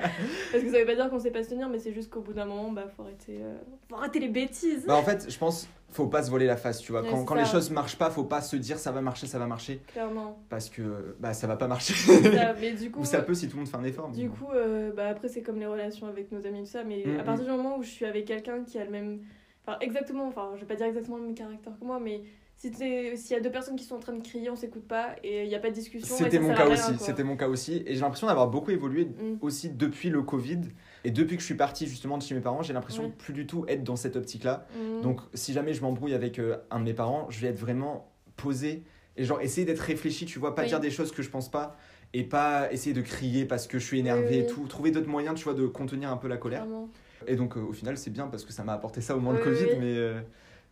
Parce 0.51 0.63
que 0.63 0.69
ça 0.71 0.77
veut 0.79 0.85
pas 0.85 0.93
dire 0.95 1.09
qu'on 1.09 1.19
sait 1.19 1.31
pas 1.31 1.43
se 1.43 1.49
tenir, 1.49 1.69
mais 1.69 1.79
c'est 1.79 1.91
juste 1.93 2.11
qu'au 2.11 2.21
bout 2.21 2.33
d'un 2.33 2.45
moment, 2.45 2.71
bah 2.71 2.85
faut 2.95 3.01
arrêter, 3.01 3.39
euh, 3.41 3.57
faut 3.89 3.95
arrêter 3.95 4.19
les 4.19 4.29
bêtises. 4.29 4.85
Bah 4.85 4.95
en 4.95 5.01
fait, 5.03 5.25
je 5.29 5.37
pense 5.39 5.67
faut 5.93 6.07
pas 6.07 6.23
se 6.23 6.29
voler 6.31 6.45
la 6.45 6.55
face, 6.55 6.79
tu 6.79 6.93
vois. 6.93 7.01
Ouais, 7.01 7.09
quand 7.09 7.25
quand 7.25 7.35
les 7.35 7.43
choses 7.43 7.69
marchent 7.69 7.97
pas, 7.97 8.09
faut 8.09 8.23
pas 8.23 8.39
se 8.41 8.55
dire 8.55 8.77
ça 8.77 8.91
va 8.93 9.01
marcher, 9.01 9.27
ça 9.27 9.39
va 9.39 9.45
marcher 9.47 9.81
Clairement. 9.87 10.39
parce 10.49 10.69
que 10.69 11.15
bah 11.19 11.33
ça 11.33 11.47
va 11.47 11.57
pas 11.57 11.67
marcher. 11.67 11.93
Ça, 11.95 12.53
mais 12.61 12.71
du 12.73 12.91
coup, 12.91 13.01
Ou 13.01 13.05
ça 13.05 13.21
peut 13.23 13.33
si 13.33 13.47
tout 13.49 13.57
le 13.57 13.63
monde 13.63 13.67
fait 13.69 13.75
un 13.77 13.83
effort. 13.83 14.09
du 14.09 14.29
coup, 14.29 14.47
euh, 14.53 14.93
bah 14.95 15.07
après 15.09 15.27
c'est 15.27 15.41
comme 15.41 15.59
les 15.59 15.65
relations 15.65 16.07
avec 16.07 16.31
nos 16.31 16.45
amis 16.45 16.59
tout 16.61 16.65
ça, 16.69 16.83
mais 16.85 17.03
Mm, 17.05 17.19
à 17.19 17.23
partir 17.23 17.43
du 17.45 17.51
moment 17.51 17.77
où 17.77 17.83
je 17.83 17.89
suis 17.89 18.05
avec 18.05 18.23
quelqu'un 18.25 18.63
qui 18.63 18.77
a 18.77 18.85
le 18.85 18.91
même, 18.91 19.19
enfin 19.65 19.77
exactement, 19.81 20.27
enfin 20.27 20.51
je 20.55 20.61
vais 20.61 20.67
pas 20.67 20.75
dire 20.75 20.85
exactement 20.87 21.17
le 21.17 21.23
même 21.23 21.35
caractère 21.35 21.73
que 21.79 21.85
moi, 21.85 21.99
mais 21.99 22.21
s'il 22.57 23.31
y 23.31 23.33
a 23.33 23.39
deux 23.39 23.49
personnes 23.51 23.75
qui 23.75 23.83
sont 23.83 23.95
en 23.95 23.99
train 23.99 24.13
de 24.13 24.21
crier, 24.21 24.49
on 24.51 24.55
s'écoute 24.55 24.87
pas 24.87 25.15
et 25.23 25.45
il 25.45 25.49
y 25.49 25.55
a 25.55 25.59
pas 25.59 25.69
de 25.69 25.73
discussion. 25.75 26.15
C'était 26.15 26.39
mon 26.39 26.53
cas 26.53 26.67
aussi, 26.67 26.91
c'était 26.99 27.23
mon 27.23 27.35
cas 27.35 27.47
aussi 27.47 27.81
et 27.87 27.95
j'ai 27.95 28.01
l'impression 28.01 28.27
d'avoir 28.27 28.49
beaucoup 28.49 28.69
évolué 28.71 29.05
Mm. 29.05 29.37
aussi 29.41 29.69
depuis 29.69 30.09
le 30.09 30.21
Covid 30.21 30.59
et 31.03 31.09
depuis 31.11 31.35
que 31.37 31.41
je 31.41 31.45
suis 31.47 31.55
parti 31.55 31.87
justement 31.87 32.17
de 32.19 32.23
chez 32.23 32.35
mes 32.35 32.41
parents, 32.41 32.61
j'ai 32.61 32.73
l'impression 32.73 33.03
Ouais. 33.03 33.09
de 33.09 33.15
plus 33.15 33.33
du 33.33 33.47
tout 33.47 33.65
être 33.67 33.83
dans 33.83 33.95
cette 33.95 34.15
optique-là. 34.15 34.67
Mm. 34.75 35.01
Donc 35.01 35.21
si 35.33 35.53
jamais 35.53 35.73
je 35.73 35.81
m'embrouille 35.81 36.13
avec 36.13 36.37
euh, 36.37 36.57
un 36.69 36.79
de 36.79 36.85
mes 36.85 36.93
parents, 36.93 37.25
je 37.29 37.39
vais 37.39 37.47
être 37.47 37.57
vraiment 37.59 38.11
posé 38.37 38.83
et 39.17 39.23
genre 39.25 39.41
essayer 39.41 39.65
d'être 39.65 39.79
réfléchi, 39.79 40.25
tu 40.25 40.37
vois, 40.39 40.53
pas 40.55 40.61
Oui. 40.61 40.67
dire 40.69 40.79
des 40.79 40.91
choses 40.91 41.11
que 41.11 41.21
je 41.23 41.29
pense 41.29 41.49
pas 41.49 41.75
et 42.13 42.23
pas 42.23 42.71
essayer 42.71 42.93
de 42.93 43.01
crier 43.01 43.45
parce 43.45 43.67
que 43.67 43.79
je 43.79 43.85
suis 43.85 43.99
énervé 43.99 44.27
Oui, 44.29 44.37
et 44.39 44.45
tout. 44.45 44.65
Trouver 44.67 44.91
d'autres 44.91 45.07
moyens, 45.09 45.35
tu 45.37 45.43
vois, 45.45 45.53
de 45.53 45.65
contenir 45.67 46.11
un 46.11 46.17
peu 46.17 46.27
la 46.27 46.37
colère. 46.37 46.63
Clairement. 46.63 46.89
Et 47.27 47.35
donc, 47.35 47.55
euh, 47.55 47.61
au 47.61 47.71
final, 47.73 47.97
c'est 47.97 48.09
bien 48.09 48.27
parce 48.27 48.43
que 48.43 48.51
ça 48.51 48.63
m'a 48.63 48.73
apporté 48.73 48.99
ça 49.01 49.15
au 49.15 49.19
le 49.19 49.27
Oui, 49.27 49.39
Covid, 49.41 49.63
oui. 49.71 49.77
mais, 49.79 49.95
euh, 49.97 50.19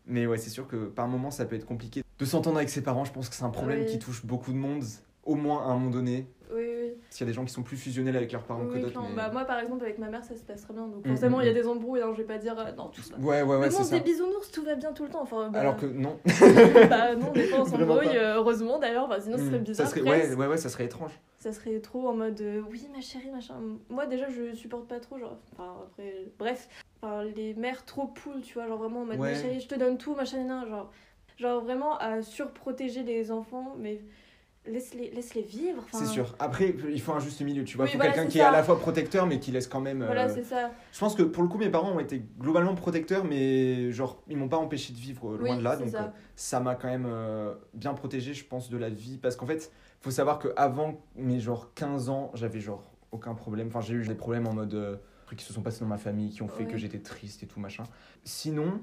mais 0.07 0.25
ouais, 0.25 0.37
c'est 0.37 0.49
sûr 0.49 0.67
que 0.67 0.85
par 0.87 1.07
moment, 1.07 1.31
ça 1.31 1.45
peut 1.45 1.55
être 1.55 1.65
compliqué 1.65 2.03
de 2.17 2.25
s'entendre 2.25 2.57
avec 2.57 2.69
ses 2.69 2.81
parents. 2.81 3.05
Je 3.05 3.13
pense 3.13 3.29
que 3.29 3.35
c'est 3.35 3.43
un 3.43 3.49
problème 3.49 3.85
qui 3.85 3.99
touche 3.99 4.25
beaucoup 4.25 4.51
de 4.51 4.57
monde, 4.57 4.83
au 5.23 5.35
moins 5.35 5.61
à 5.63 5.71
un 5.71 5.73
moment 5.77 5.91
donné. 5.91 6.27
Oui, 6.51 6.63
oui. 6.65 6.93
S'il 7.11 7.27
y 7.27 7.29
a 7.29 7.31
des 7.31 7.35
gens 7.35 7.45
qui 7.45 7.53
sont 7.53 7.61
plus 7.61 7.77
fusionnels 7.77 8.17
avec 8.17 8.31
leurs 8.31 8.41
parents 8.43 8.65
que 8.65 8.73
Oui, 8.73 8.79
d'autres. 8.81 8.93
clairement. 8.93 9.09
mais- 9.09 9.15
Bah, 9.15 9.29
moi, 9.31 9.45
par 9.45 9.59
exemple, 9.59 9.83
avec 9.83 9.99
ma 9.99 10.09
mère, 10.09 10.23
ça 10.25 10.35
se 10.35 10.41
passe 10.41 10.63
très 10.63 10.73
bien. 10.73 10.87
Donc, 10.87 11.05
Mm, 11.05 11.09
forcément, 11.09 11.37
mm, 11.37 11.41
il 11.41 11.45
y 11.45 11.49
a 11.49 11.51
mm. 11.51 11.55
des 11.55 11.67
embrouilles. 11.67 12.01
Hein, 12.01 12.09
je 12.13 12.17
vais 12.17 12.27
pas 12.27 12.39
dire 12.39 12.57
euh, 12.57 12.71
non, 12.75 12.87
tout 12.87 13.01
ça. 13.03 13.13
Ouais, 13.19 13.43
ouais, 13.43 13.57
ouais, 13.57 13.67
le 13.69 13.73
monde 13.73 13.89
des 13.91 13.99
bisounours, 13.99 14.49
tout 14.51 14.63
va 14.63 14.73
bien 14.73 14.91
tout 14.91 15.03
le 15.03 15.09
temps. 15.11 15.21
Enfin, 15.21 15.49
bah, 15.53 15.59
Alors 15.59 15.77
que 15.77 15.85
non. 15.85 16.17
bah 16.89 17.15
non, 17.15 17.31
des 17.31 17.43
fois 17.43 17.59
on 17.59 17.63
Vraiment 17.65 17.95
s'embrouille, 17.97 18.17
euh, 18.17 18.35
heureusement 18.37 18.79
d'ailleurs, 18.79 19.05
enfin, 19.05 19.19
sinon 19.21 19.37
ce 19.37 19.45
serait 19.45 19.59
bizarre. 19.59 19.85
ça 19.87 19.91
serait, 19.95 20.09
ouais, 20.09 20.33
ouais, 20.33 20.47
ouais, 20.47 20.57
ça 20.57 20.69
serait 20.69 20.85
étrange. 20.85 21.11
Ça 21.39 21.53
serait 21.53 21.79
trop 21.79 22.09
en 22.09 22.13
mode 22.13 22.41
euh, 22.41 22.61
oui, 22.69 22.85
ma 22.93 22.99
chérie, 22.99 23.31
machin. 23.31 23.55
Moi 23.89 24.05
déjà, 24.05 24.29
je 24.29 24.53
supporte 24.53 24.87
pas 24.87 24.99
trop, 24.99 25.17
genre, 25.17 25.37
enfin, 25.53 25.73
après, 25.87 26.25
bref, 26.37 26.67
enfin, 27.01 27.23
les 27.23 27.53
mères 27.53 27.85
trop 27.85 28.07
poules, 28.07 28.41
tu 28.41 28.55
vois, 28.55 28.67
genre 28.67 28.77
vraiment 28.77 29.01
en 29.03 29.05
mode 29.05 29.19
Ouais. 29.19 29.31
ma 29.31 29.41
chérie, 29.41 29.61
je 29.61 29.67
te 29.67 29.75
donne 29.75 29.97
tout, 29.97 30.15
machin, 30.15 30.43
nan, 30.43 30.67
genre, 30.67 30.91
genre 31.37 31.63
vraiment 31.63 31.97
à 31.97 32.21
surprotéger 32.21 33.03
les 33.03 33.31
enfants, 33.31 33.73
mais 33.79 34.01
laisse-les 34.65 35.11
laisse 35.11 35.33
-les 35.33 35.41
vivre. 35.45 35.85
C'est 35.93 36.05
sûr. 36.07 36.35
Après, 36.39 36.75
il 36.91 36.99
faut 36.99 37.13
un 37.13 37.19
juste 37.19 37.39
milieu, 37.39 37.63
tu 37.63 37.77
vois. 37.77 37.85
Il 37.85 37.87
Oui, 37.87 37.91
faut 37.93 37.97
voilà, 37.99 38.11
quelqu'un 38.11 38.29
qui 38.29 38.39
est 38.39 38.41
à 38.41 38.51
la 38.51 38.61
fois 38.61 38.77
protecteur, 38.77 39.25
mais 39.25 39.39
qui 39.39 39.51
laisse 39.51 39.67
quand 39.67 39.79
même. 39.79 40.03
Voilà, 40.03 40.25
euh, 40.25 40.33
c'est 40.35 40.43
ça. 40.43 40.71
Je 40.91 40.99
pense 40.99 41.15
que 41.15 41.23
pour 41.23 41.41
le 41.41 41.47
coup, 41.47 41.57
mes 41.57 41.69
parents 41.69 41.93
ont 41.93 41.99
été 42.01 42.21
globalement 42.37 42.75
protecteurs, 42.75 43.23
mais 43.23 43.91
genre, 43.93 44.21
ils 44.27 44.35
m'ont 44.35 44.49
pas 44.49 44.57
empêché 44.57 44.91
de 44.91 44.97
vivre 44.97 45.31
euh, 45.31 45.37
loin 45.37 45.51
Oui, 45.51 45.57
de 45.57 45.63
là. 45.63 45.77
Donc, 45.77 45.89
ça. 45.89 46.13
ça 46.35 46.59
m'a 46.59 46.75
quand 46.75 46.89
même 46.89 47.07
euh, 47.07 47.53
bien 47.73 47.93
protégé, 47.93 48.33
je 48.33 48.43
pense, 48.43 48.69
de 48.69 48.77
la 48.77 48.89
vie. 48.89 49.17
Parce 49.17 49.37
qu'en 49.37 49.45
fait, 49.47 49.71
faut 50.01 50.11
savoir 50.11 50.39
qu'avant 50.39 51.01
mes 51.15 51.39
genre 51.39 51.73
15 51.73 52.09
ans, 52.09 52.31
j'avais 52.33 52.59
genre 52.59 52.83
aucun 53.11 53.33
problème. 53.35 53.67
Enfin, 53.67 53.81
j'ai 53.81 53.95
eu 53.95 54.05
des 54.07 54.15
problèmes 54.15 54.47
en 54.47 54.53
mode. 54.53 54.73
euh, 54.73 54.97
trucs 55.25 55.39
qui 55.39 55.45
se 55.45 55.53
sont 55.53 55.61
passés 55.61 55.81
dans 55.81 55.85
ma 55.85 55.99
famille, 55.99 56.31
qui 56.31 56.41
ont 56.41 56.47
fait 56.47 56.63
Ouais. 56.63 56.71
que 56.71 56.75
j'étais 56.77 56.97
triste 56.97 57.43
et 57.43 57.45
tout 57.45 57.59
machin. 57.59 57.83
Sinon, 58.23 58.81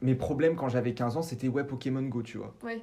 mes 0.00 0.14
problèmes 0.14 0.54
quand 0.54 0.68
j'avais 0.68 0.94
15 0.94 1.16
ans, 1.16 1.22
c'était 1.22 1.48
ouais, 1.48 1.64
Pokémon 1.64 2.02
Go, 2.02 2.22
tu 2.22 2.38
vois. 2.38 2.54
Ouais. 2.62 2.80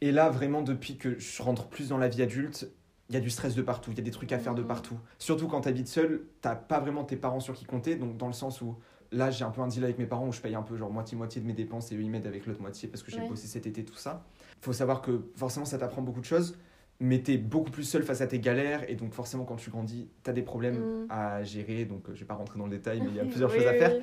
Et 0.00 0.10
là, 0.10 0.28
vraiment, 0.28 0.62
depuis 0.62 0.96
que 0.96 1.18
je 1.20 1.40
rentre 1.42 1.68
plus 1.68 1.90
dans 1.90 1.98
la 1.98 2.08
vie 2.08 2.20
adulte, 2.20 2.68
il 3.10 3.14
y 3.14 3.16
a 3.16 3.20
du 3.20 3.30
stress 3.30 3.54
de 3.54 3.62
partout, 3.62 3.92
il 3.92 3.96
y 3.96 4.00
a 4.00 4.02
des 4.02 4.10
trucs 4.10 4.32
à 4.32 4.40
faire 4.40 4.56
de 4.56 4.62
Mhm. 4.62 4.66
partout. 4.68 4.98
Surtout 5.20 5.46
quand 5.46 5.60
tu 5.60 5.68
habites 5.68 5.86
seul, 5.86 6.26
t'as 6.40 6.56
pas 6.56 6.80
vraiment 6.80 7.04
tes 7.04 7.16
parents 7.16 7.38
sur 7.40 7.54
qui 7.54 7.64
compter, 7.64 7.94
donc 7.94 8.16
dans 8.16 8.26
le 8.26 8.32
sens 8.32 8.60
où 8.60 8.76
là, 9.12 9.30
j'ai 9.30 9.44
un 9.44 9.50
peu 9.50 9.60
un 9.62 9.68
deal 9.68 9.84
avec 9.84 9.98
mes 9.98 10.06
parents 10.06 10.26
où 10.26 10.32
je 10.32 10.40
paye 10.40 10.56
un 10.56 10.62
peu 10.62 10.76
genre 10.76 10.90
moitié-moitié 10.90 11.40
de 11.40 11.46
mes 11.46 11.52
dépenses 11.54 11.92
et 11.92 11.96
eux 11.96 12.02
ils 12.02 12.10
m'aident 12.10 12.26
avec 12.26 12.44
l'autre 12.46 12.60
moitié 12.60 12.88
parce 12.88 13.02
que 13.04 13.10
j'ai 13.12 13.20
Ouais. 13.22 13.28
bossé 13.28 13.46
cet 13.46 13.66
été, 13.68 13.84
tout 13.84 13.94
ça. 13.96 14.24
Faut 14.60 14.72
savoir 14.72 15.00
que 15.00 15.30
forcément, 15.36 15.64
ça 15.64 15.78
t'apprend 15.78 16.02
beaucoup 16.02 16.20
de 16.20 16.24
choses, 16.26 16.58
mais 17.00 17.20
t'es 17.22 17.38
beaucoup 17.38 17.70
plus 17.70 17.84
seul 17.84 18.02
face 18.02 18.20
à 18.20 18.26
tes 18.26 18.40
galères 18.40 18.88
et 18.90 18.94
donc 18.96 19.12
forcément, 19.14 19.44
quand 19.44 19.56
tu 19.56 19.70
grandis, 19.70 20.08
t'as 20.22 20.32
des 20.32 20.42
problèmes 20.42 20.80
Mhm. 20.80 21.06
à 21.10 21.42
gérer, 21.44 21.84
donc 21.84 22.08
euh, 22.08 22.14
je 22.14 22.20
vais 22.20 22.26
pas 22.26 22.34
rentrer 22.34 22.58
dans 22.58 22.64
le 22.66 22.70
détail, 22.70 23.00
mais 23.02 23.10
il 23.10 23.16
y 23.16 23.20
a 23.20 23.24
plusieurs 23.26 23.50
Oui, 23.50 23.56
choses 23.56 23.66
à 23.66 23.74
faire 23.74 23.94
oui. 23.96 24.02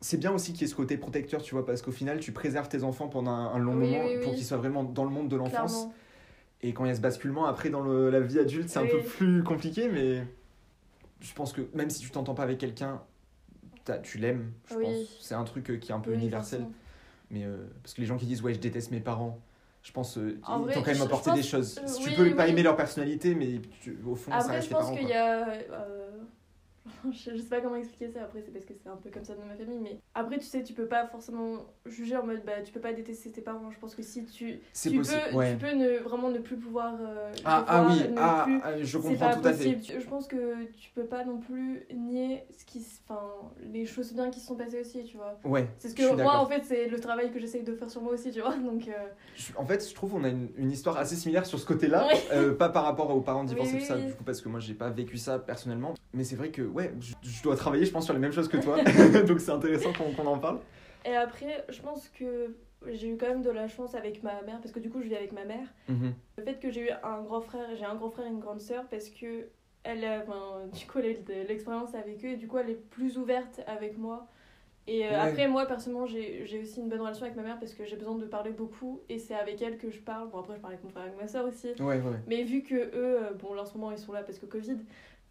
c'est 0.00 0.16
bien 0.16 0.32
aussi 0.32 0.52
qu'il 0.52 0.62
y 0.62 0.64
ait 0.64 0.68
ce 0.68 0.74
côté 0.74 0.96
protecteur, 0.96 1.42
tu 1.42 1.54
vois, 1.54 1.64
parce 1.64 1.80
qu'au 1.82 1.92
final, 1.92 2.18
tu 2.20 2.32
préserves 2.32 2.68
tes 2.68 2.82
enfants 2.82 3.08
pendant 3.08 3.30
un, 3.30 3.54
un 3.54 3.58
long 3.58 3.74
Oui, 3.74 3.86
moment 3.86 4.08
pour 4.22 4.34
qu'ils 4.34 4.44
soient 4.46 4.56
vraiment 4.56 4.82
dans 4.82 5.04
le 5.04 5.10
monde 5.10 5.28
de 5.28 5.36
l'enfance. 5.36 5.88
Et 6.60 6.72
quand 6.72 6.84
il 6.84 6.88
y 6.88 6.90
a 6.90 6.94
ce 6.94 7.00
basculement, 7.00 7.46
après, 7.46 7.70
dans 7.70 7.82
le- 7.82 8.10
la 8.10 8.20
vie 8.20 8.38
adulte, 8.40 8.68
c'est 8.68 8.78
un 8.80 8.86
peu 8.86 9.00
plus 9.00 9.42
compliqué, 9.44 9.88
mais 9.88 10.24
je 11.20 11.32
pense 11.34 11.52
que 11.52 11.62
même 11.74 11.88
si 11.90 12.00
tu 12.00 12.10
t'entends 12.10 12.34
pas 12.34 12.42
avec 12.42 12.58
quelqu'un, 12.58 13.00
tu 14.02 14.18
l'aimes, 14.18 14.50
je 14.68 14.74
pense. 14.76 15.18
C'est 15.20 15.34
un 15.34 15.44
truc 15.44 15.70
euh, 15.70 15.76
qui 15.76 15.92
est 15.92 15.94
un 15.94 16.00
peu 16.00 16.12
universel. 16.14 16.66
Mais 17.30 17.44
euh, 17.44 17.66
parce 17.82 17.94
que 17.94 18.00
les 18.00 18.06
gens 18.06 18.16
qui 18.16 18.26
disent, 18.26 18.42
ouais, 18.42 18.54
je 18.54 18.58
déteste 18.60 18.90
mes 18.90 19.00
parents, 19.00 19.38
je 19.82 19.92
pense 19.92 20.16
euh, 20.18 20.38
En 20.46 20.58
ils 20.58 20.62
vrai, 20.62 20.74
t'ont 20.74 20.82
quand 20.82 20.92
même 20.92 21.02
apporté 21.02 21.30
des 21.32 21.42
choses. 21.42 21.78
euh, 21.78 21.86
tu 22.00 22.08
oui, 22.10 22.14
peux 22.14 22.36
pas 22.36 22.46
aimer 22.48 22.62
leur 22.62 22.76
personnalité, 22.76 23.34
mais 23.34 23.60
tu- 23.80 23.98
au 24.06 24.14
fond, 24.14 24.30
ça 24.40 24.52
reste 24.52 24.68
je 24.68 24.74
pense 24.74 24.90
qu'il 24.98 25.08
y 25.08 25.12
a. 25.12 25.48
euh, 25.48 26.11
je, 27.12 27.36
sais 27.36 27.48
pas 27.48 27.60
comment 27.60 27.76
expliquer 27.76 28.10
ça, 28.12 28.22
après, 28.24 28.42
c'est 28.44 28.52
parce 28.52 28.64
que 28.64 28.74
c'est 28.82 28.88
un 28.88 28.96
peu 28.96 29.10
comme 29.10 29.24
ça 29.24 29.34
dans 29.34 29.44
ma 29.44 29.54
famille, 29.54 29.78
mais 29.80 29.98
après, 30.14 30.38
tu 30.38 30.46
sais, 30.46 30.62
tu 30.62 30.72
peux 30.72 30.86
pas 30.86 31.06
forcément 31.06 31.66
juger 31.86 32.16
en 32.16 32.26
mode 32.26 32.42
bah, 32.44 32.60
tu 32.64 32.72
peux 32.72 32.80
pas 32.80 32.92
détester 32.92 33.30
tes 33.30 33.40
parents. 33.40 33.70
Je 33.70 33.78
pense 33.78 33.94
que 33.94 34.02
si 34.02 34.24
tu. 34.24 34.58
Tu 34.74 34.96
possible, 34.96 35.02
peux, 35.30 35.36
ouais. 35.36 35.52
tu 35.52 35.58
peux 35.58 35.72
ne, 35.72 35.98
vraiment 35.98 36.30
ne 36.30 36.38
plus 36.38 36.56
pouvoir. 36.56 36.94
euh, 37.00 37.32
Ah, 37.44 37.64
ah 37.68 37.82
voir, 37.82 37.96
oui, 37.96 38.14
ah, 38.16 38.42
plus- 38.44 38.60
ah, 38.64 38.82
je 38.82 38.98
comprends 38.98 39.14
pas 39.30 39.36
tout 39.36 39.46
à 39.46 39.52
fait. 39.52 39.72
possible. 39.74 40.00
Je 40.00 40.06
pense 40.06 40.26
que 40.26 40.64
tu 40.76 40.90
peux 40.94 41.04
pas 41.04 41.24
non 41.24 41.38
plus 41.38 41.86
nier 41.94 42.44
ce 42.58 42.64
qui, 42.64 42.84
enfin, 43.08 43.22
les 43.62 43.86
choses 43.86 44.12
bien 44.12 44.30
qui 44.30 44.40
se 44.40 44.46
sont 44.46 44.56
passées 44.56 44.80
aussi, 44.80 45.04
tu 45.04 45.16
vois. 45.16 45.38
Ouais, 45.44 45.68
C'est 45.78 45.88
ce 45.88 45.94
que 45.94 46.22
moi, 46.22 46.38
en 46.38 46.46
fait, 46.46 46.64
c'est 46.64 46.88
le 46.88 46.98
travail 46.98 47.30
que 47.32 47.38
j'essaye 47.38 47.62
de 47.62 47.74
faire 47.74 47.90
sur 47.90 48.02
moi 48.02 48.12
aussi, 48.14 48.30
tu 48.30 48.40
vois. 48.40 48.56
Donc, 48.56 48.88
euh, 48.88 48.92
Je- 49.36 49.52
En 49.56 49.64
fait, 49.66 49.88
je 49.88 49.94
trouve 49.94 50.10
qu'on 50.12 50.24
a 50.24 50.28
une, 50.28 50.48
une 50.56 50.70
histoire 50.70 50.96
assez 50.98 51.14
similaire 51.14 51.46
sur 51.46 51.58
ce 51.58 51.66
côté-là, 51.66 52.06
Oui. 52.12 52.18
Euh, 52.32 52.54
pas 52.54 52.68
par 52.68 52.84
rapport 52.84 53.14
aux 53.14 53.20
parents 53.20 53.44
divorcés 53.44 53.74
Oui, 53.74 53.80
tout 53.80 53.86
ça, 53.86 53.98
du 53.98 54.12
coup 54.14 54.24
parce 54.24 54.40
que 54.40 54.48
moi 54.48 54.60
j'ai 54.60 54.74
pas 54.74 54.90
vécu 54.90 55.18
ça 55.18 55.38
personnellement, 55.38 55.94
mais 56.14 56.24
c'est 56.24 56.36
vrai 56.36 56.50
que 56.50 56.62
ouais, 56.72 56.92
je, 57.00 57.14
je 57.22 57.42
dois 57.42 57.56
travailler, 57.56 57.84
je 57.84 57.92
pense 57.92 58.04
sur 58.04 58.14
les 58.14 58.20
mêmes 58.20 58.32
choses 58.32 58.48
que 58.48 58.56
toi, 58.58 58.76
donc 59.26 59.40
c'est 59.40 59.50
intéressant 59.52 59.92
qu'on 59.92 60.26
en 60.26 60.38
parle. 60.38 60.58
Et 61.04 61.14
après, 61.16 61.64
je 61.68 61.80
pense 61.80 62.08
que 62.08 62.54
j'ai 62.86 63.08
eu 63.08 63.16
quand 63.16 63.28
même 63.28 63.42
de 63.42 63.50
la 63.50 63.68
chance 63.68 63.94
avec 63.94 64.22
ma 64.22 64.42
mère, 64.42 64.60
parce 64.60 64.72
que 64.72 64.80
du 64.80 64.90
coup, 64.90 65.00
je 65.02 65.08
vis 65.08 65.16
avec 65.16 65.32
ma 65.32 65.44
mère. 65.44 65.66
Mhm. 65.88 66.14
Le 66.38 66.44
fait 66.44 66.58
que 66.60 66.70
j'ai 66.70 66.88
eu 66.88 66.90
un 67.02 67.22
grand 67.22 67.40
frère, 67.40 67.66
j'ai 67.76 67.84
un 67.84 67.94
grand 67.94 68.10
frère 68.10 68.26
et 68.26 68.30
une 68.30 68.40
grande 68.40 68.60
sœur, 68.60 68.84
parce 68.90 69.08
que 69.08 69.46
elle 69.84 70.04
a, 70.04 70.20
enfin, 70.20 70.66
du 70.72 70.86
coup, 70.86 70.98
l'expérience 71.48 71.94
avec 71.94 72.24
eux, 72.24 72.28
et 72.28 72.36
du 72.36 72.46
coup, 72.46 72.58
elle 72.58 72.70
est 72.70 72.88
plus 72.90 73.18
ouverte 73.18 73.60
avec 73.66 73.98
moi. 73.98 74.28
Et 74.88 75.06
euh, 75.06 75.10
Ouais. 75.10 75.16
après, 75.16 75.48
moi, 75.48 75.66
personnellement, 75.66 76.06
j'ai 76.06 76.60
aussi 76.60 76.80
une 76.80 76.88
bonne 76.88 77.00
relation 77.00 77.24
avec 77.24 77.36
ma 77.36 77.42
mère, 77.42 77.58
parce 77.58 77.72
que 77.74 77.84
j'ai 77.84 77.96
besoin 77.96 78.16
de 78.16 78.26
parler 78.26 78.50
beaucoup, 78.50 79.00
et 79.08 79.18
c'est 79.18 79.34
avec 79.34 79.60
elle 79.62 79.78
que 79.78 79.90
je 79.90 80.00
parle. 80.00 80.28
Bon, 80.30 80.38
après, 80.38 80.54
je 80.56 80.60
parle 80.60 80.74
avec 80.74 80.84
mon 80.84 80.90
frère 80.90 81.04
et 81.04 81.08
avec 81.08 81.20
ma 81.20 81.28
sœur 81.28 81.46
aussi. 81.46 81.68
Ouais, 81.80 81.96
ouais. 82.00 82.18
Mais 82.28 82.42
vu 82.44 82.62
que 82.62 82.74
eux, 82.74 82.90
euh, 82.94 83.32
bon, 83.32 83.54
là, 83.54 83.62
en 83.62 83.64
ce 83.64 83.74
moment, 83.74 83.90
ils 83.92 83.98
sont 83.98 84.12
là 84.12 84.22
parce 84.22 84.38
que 84.38 84.46
Covid, 84.46 84.78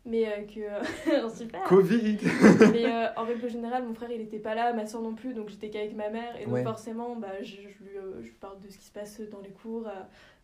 mais 0.05 0.25
euh, 0.27 0.41
que. 0.45 1.29
super! 1.35 1.63
Covid 1.63 2.17
Mais 2.73 2.85
euh, 2.85 3.07
en 3.15 3.23
règle 3.23 3.49
générale, 3.49 3.83
mon 3.83 3.93
frère 3.93 4.11
il 4.11 4.21
était 4.21 4.39
pas 4.39 4.55
là, 4.55 4.73
ma 4.73 4.85
soeur 4.85 5.01
non 5.01 5.13
plus, 5.13 5.33
donc 5.33 5.49
j'étais 5.49 5.69
qu'avec 5.69 5.95
ma 5.95 6.09
mère. 6.09 6.35
Et 6.39 6.45
donc 6.45 6.53
Ouais. 6.55 6.63
forcément, 6.63 7.15
bah, 7.15 7.27
je, 7.41 7.45
je 7.55 7.83
lui, 7.83 7.97
euh, 7.97 8.21
je 8.23 8.31
parle 8.39 8.59
de 8.59 8.69
ce 8.69 8.77
qui 8.77 8.85
se 8.85 8.91
passe 8.91 9.21
dans 9.31 9.39
les 9.41 9.49
cours. 9.51 9.87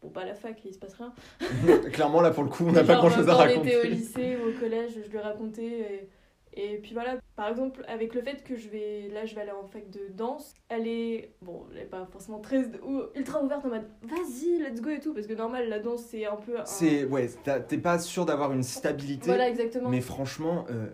Bon, 0.04 0.10
pas 0.10 0.22
à 0.22 0.26
la 0.26 0.36
fac, 0.36 0.60
il 0.64 0.74
se 0.74 0.80
passe 0.80 0.94
rien. 0.96 1.12
Clairement 1.92 2.22
là 2.22 2.30
pour 2.32 2.44
le 2.44 2.50
coup 2.50 2.66
on 2.68 2.72
n'a 2.72 2.84
pas 2.84 2.96
grand 2.96 3.10
chose 3.10 3.28
à 3.28 3.34
Quand 3.34 3.40
on 3.40 3.46
était 3.64 3.76
au 3.76 3.80
raconter. 3.80 3.88
lycée 3.90 4.38
ou 4.38 4.50
au 4.50 4.60
collège, 4.60 4.92
je 5.06 5.10
lui 5.12 5.18
racontais. 5.18 5.64
Et, 5.64 6.10
et 6.54 6.78
puis 6.78 6.94
voilà, 6.94 7.18
par 7.36 7.48
exemple, 7.50 7.84
avec 7.88 8.14
le 8.16 8.22
fait 8.22 8.44
que 8.44 8.56
je 8.56 8.68
vais. 8.70 9.10
Là, 9.14 9.26
je 9.26 9.36
vais 9.36 9.42
aller 9.42 9.52
en 9.52 9.68
fac 9.68 9.90
de 9.90 10.08
danse, 10.12 10.54
elle 10.70 10.88
est. 10.88 11.34
Bon, 11.42 11.66
elle 11.72 11.80
est 11.84 11.86
pas 11.86 12.06
forcément 12.12 12.40
très. 12.40 12.66
ou 12.84 13.02
ultra 13.16 13.44
ouverte 13.44 13.66
en 13.66 13.70
mode 13.70 13.88
vas-y, 14.04 14.58
let's 14.60 14.82
go 14.82 14.90
et 14.90 15.00
tout. 15.00 15.14
Parce 15.14 15.28
que 15.28 15.34
normal, 15.34 15.70
la 15.70 15.80
danse 15.80 16.04
c'est 16.06 16.26
un 16.26 16.36
peu. 16.36 16.60
un- 16.60 16.66
C'est 16.66 17.06
ouais, 17.06 17.30
t'es 17.68 17.78
pas 17.78 18.00
sûr 18.00 18.26
d'avoir 18.26 18.52
une 18.54 18.64
stabilité, 18.64 19.28
Voilà, 19.28 19.50
exactement. 19.50 19.90
mais 19.90 20.02
franchement 20.02 20.66
euh, 20.72 20.88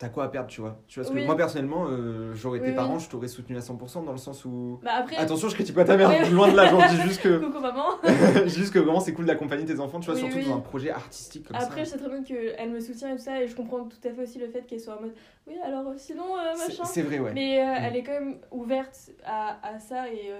t'as 0.00 0.08
quoi 0.08 0.24
à 0.24 0.28
perdre 0.28 0.48
tu 0.48 0.62
vois. 0.62 0.78
Tu 0.88 0.98
vois 0.98 1.06
parce 1.08 1.20
que 1.20 1.24
moi 1.26 1.36
personnellement 1.36 1.84
euh, 1.88 2.32
j'aurais 2.34 2.58
Oui, 2.58 2.68
oui. 2.70 2.74
parents, 2.74 2.98
je 2.98 3.08
t'aurais 3.10 3.28
soutenu 3.28 3.54
à 3.56 3.60
100% 3.60 4.02
dans 4.06 4.12
le 4.12 4.18
sens 4.18 4.46
où 4.46 4.80
Bah 4.82 4.92
après. 4.98 5.16
Attention, 5.16 5.48
je 5.50 5.54
critique 5.54 5.74
pas 5.76 5.84
ta 5.84 5.96
mère, 5.98 6.08
Ouais. 6.08 6.28
loin 6.30 6.48
de 6.50 6.56
là, 6.56 6.66
j'en 6.70 6.78
dis 6.88 6.96
juste 7.02 7.20
que 7.20 7.36
Coucou 7.44 7.60
maman! 7.60 7.84
juste 8.46 8.72
que 8.72 8.78
vraiment 8.78 9.00
c'est 9.00 9.12
cool 9.12 9.26
d'accompagner 9.26 9.66
tes 9.66 9.78
enfants, 9.78 10.00
tu 10.00 10.10
vois, 10.10 10.18
surtout 10.18 10.40
dans 10.40 10.56
un 10.56 10.60
projet 10.60 10.90
artistique 10.90 11.46
comme 11.46 11.56
Après, 11.58 11.84
je 11.84 11.90
ça. 11.90 11.98
sais 11.98 11.98
très 12.02 12.08
bien 12.08 12.22
qu'elle 12.24 12.70
me 12.70 12.80
soutient 12.80 13.10
et 13.12 13.16
tout 13.16 13.22
ça, 13.22 13.42
et 13.42 13.46
je 13.46 13.54
comprends 13.54 13.84
tout 13.84 13.98
à 14.08 14.10
fait 14.10 14.22
aussi 14.22 14.38
le 14.38 14.48
fait 14.48 14.62
qu'elle 14.66 14.80
soit 14.80 14.96
en 14.96 15.02
mode 15.02 15.12
oui, 15.46 15.54
alors 15.64 15.88
euh, 15.88 15.94
sinon, 15.96 16.36
euh, 16.38 16.56
machin. 16.56 16.84
C'est 16.84 17.02
vrai, 17.02 17.18
ouais. 17.18 17.32
Mais 17.34 17.60
euh, 17.60 17.64
Mm. 17.64 17.84
elle 17.84 17.96
est 17.96 18.02
quand 18.02 18.12
même 18.12 18.36
ouverte 18.52 18.96
à, 19.26 19.58
à 19.66 19.78
ça, 19.80 20.08
et 20.08 20.30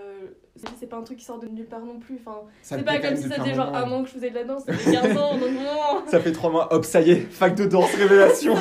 c'est- 0.79 0.87
pas 0.87 0.97
un 0.97 1.03
truc 1.03 1.19
qui 1.19 1.25
sort 1.25 1.39
de 1.39 1.47
nulle 1.49 1.67
part 1.67 1.85
non 1.85 1.99
plus. 1.99 2.19
Enfin, 2.25 2.41
c'est 2.63 2.83
pas 2.85 2.99
comme 2.99 3.15
si 3.17 3.29
ça 3.29 3.35
faisait 3.37 3.55
genre 3.55 3.75
un 3.75 3.91
an 3.93 4.03
que 4.03 4.09
je 4.09 4.15
faisais 4.15 4.31
de 4.31 4.35
la 4.37 4.45
danse, 4.45 4.65
ça 4.65 4.73
fait 4.73 4.93
15 4.93 5.17
ans, 5.19 5.37
donc 5.37 5.51
non 5.51 6.03
Ça 6.07 6.19
fait 6.21 6.33
trois 6.33 6.51
mois, 6.51 6.73
hop, 6.73 6.85
ça 6.85 7.01
y 7.03 7.11
est, 7.11 7.17
fac 7.21 7.55
de 7.55 7.65
danse, 7.67 7.95
révélation. 7.95 8.55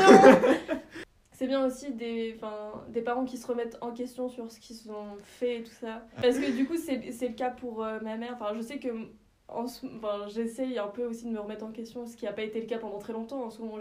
C'est 1.39 1.47
bien 1.47 1.65
aussi 1.65 1.93
des, 1.93 2.38
des 2.89 3.02
parents 3.02 3.23
qui 3.23 3.38
se 3.38 3.47
remettent 3.47 3.78
en 3.80 3.91
question 3.91 4.28
sur 4.28 4.52
ce 4.52 4.60
qu'ils 4.60 4.91
ont 4.91 5.15
fait 5.23 5.60
et 5.60 5.63
tout 5.63 5.71
ça. 5.71 6.06
Parce 6.21 6.38
que 6.38 6.52
du 6.52 6.67
coup, 6.67 6.75
c'est 6.75 6.97
le 6.97 7.34
cas 7.34 7.49
pour 7.49 7.82
euh, 7.82 7.97
ma 8.02 8.17
mère. 8.17 8.34
Enfin, 8.34 8.54
je 8.54 8.60
sais 8.60 8.78
que 8.78 8.89
j'essaye 10.28 10.78
un 10.78 10.88
peu 10.88 11.06
aussi 11.06 11.28
de 11.28 11.32
me 11.32 11.39
remettre 11.39 11.63
en 11.63 11.71
question, 11.71 12.06
ce 12.06 12.17
qui 12.17 12.25
n'a 12.25 12.34
pas 12.34 12.41
été 12.41 12.60
le 12.60 12.65
cas 12.65 12.78
pendant 12.78 12.97
très 12.99 13.13
longtemps. 13.13 13.41
En 13.41 13.49
ce 13.52 13.62
moment, 13.62 13.80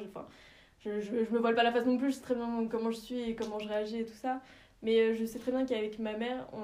je, 0.79 1.01
je, 1.01 1.25
je 1.25 1.31
me 1.33 1.41
voile 1.41 1.57
pas 1.57 1.65
la 1.65 1.73
face 1.73 1.85
non 1.85 1.99
plus, 1.99 2.11
je 2.11 2.15
sais 2.15 2.23
très 2.23 2.37
bien 2.37 2.69
comment 2.71 2.93
je 2.93 2.97
suis 2.97 3.29
et 3.29 3.35
comment 3.35 3.59
je 3.59 3.67
réagis 3.67 4.03
et 4.03 4.07
tout 4.07 4.15
ça. 4.15 4.41
Mais 4.83 5.01
euh, 5.01 5.15
je 5.15 5.25
sais 5.25 5.41
très 5.41 5.51
bien 5.51 5.67
qu'avec 5.67 5.99
ma 5.99 6.17
mère, 6.17 6.49
on... 6.53 6.63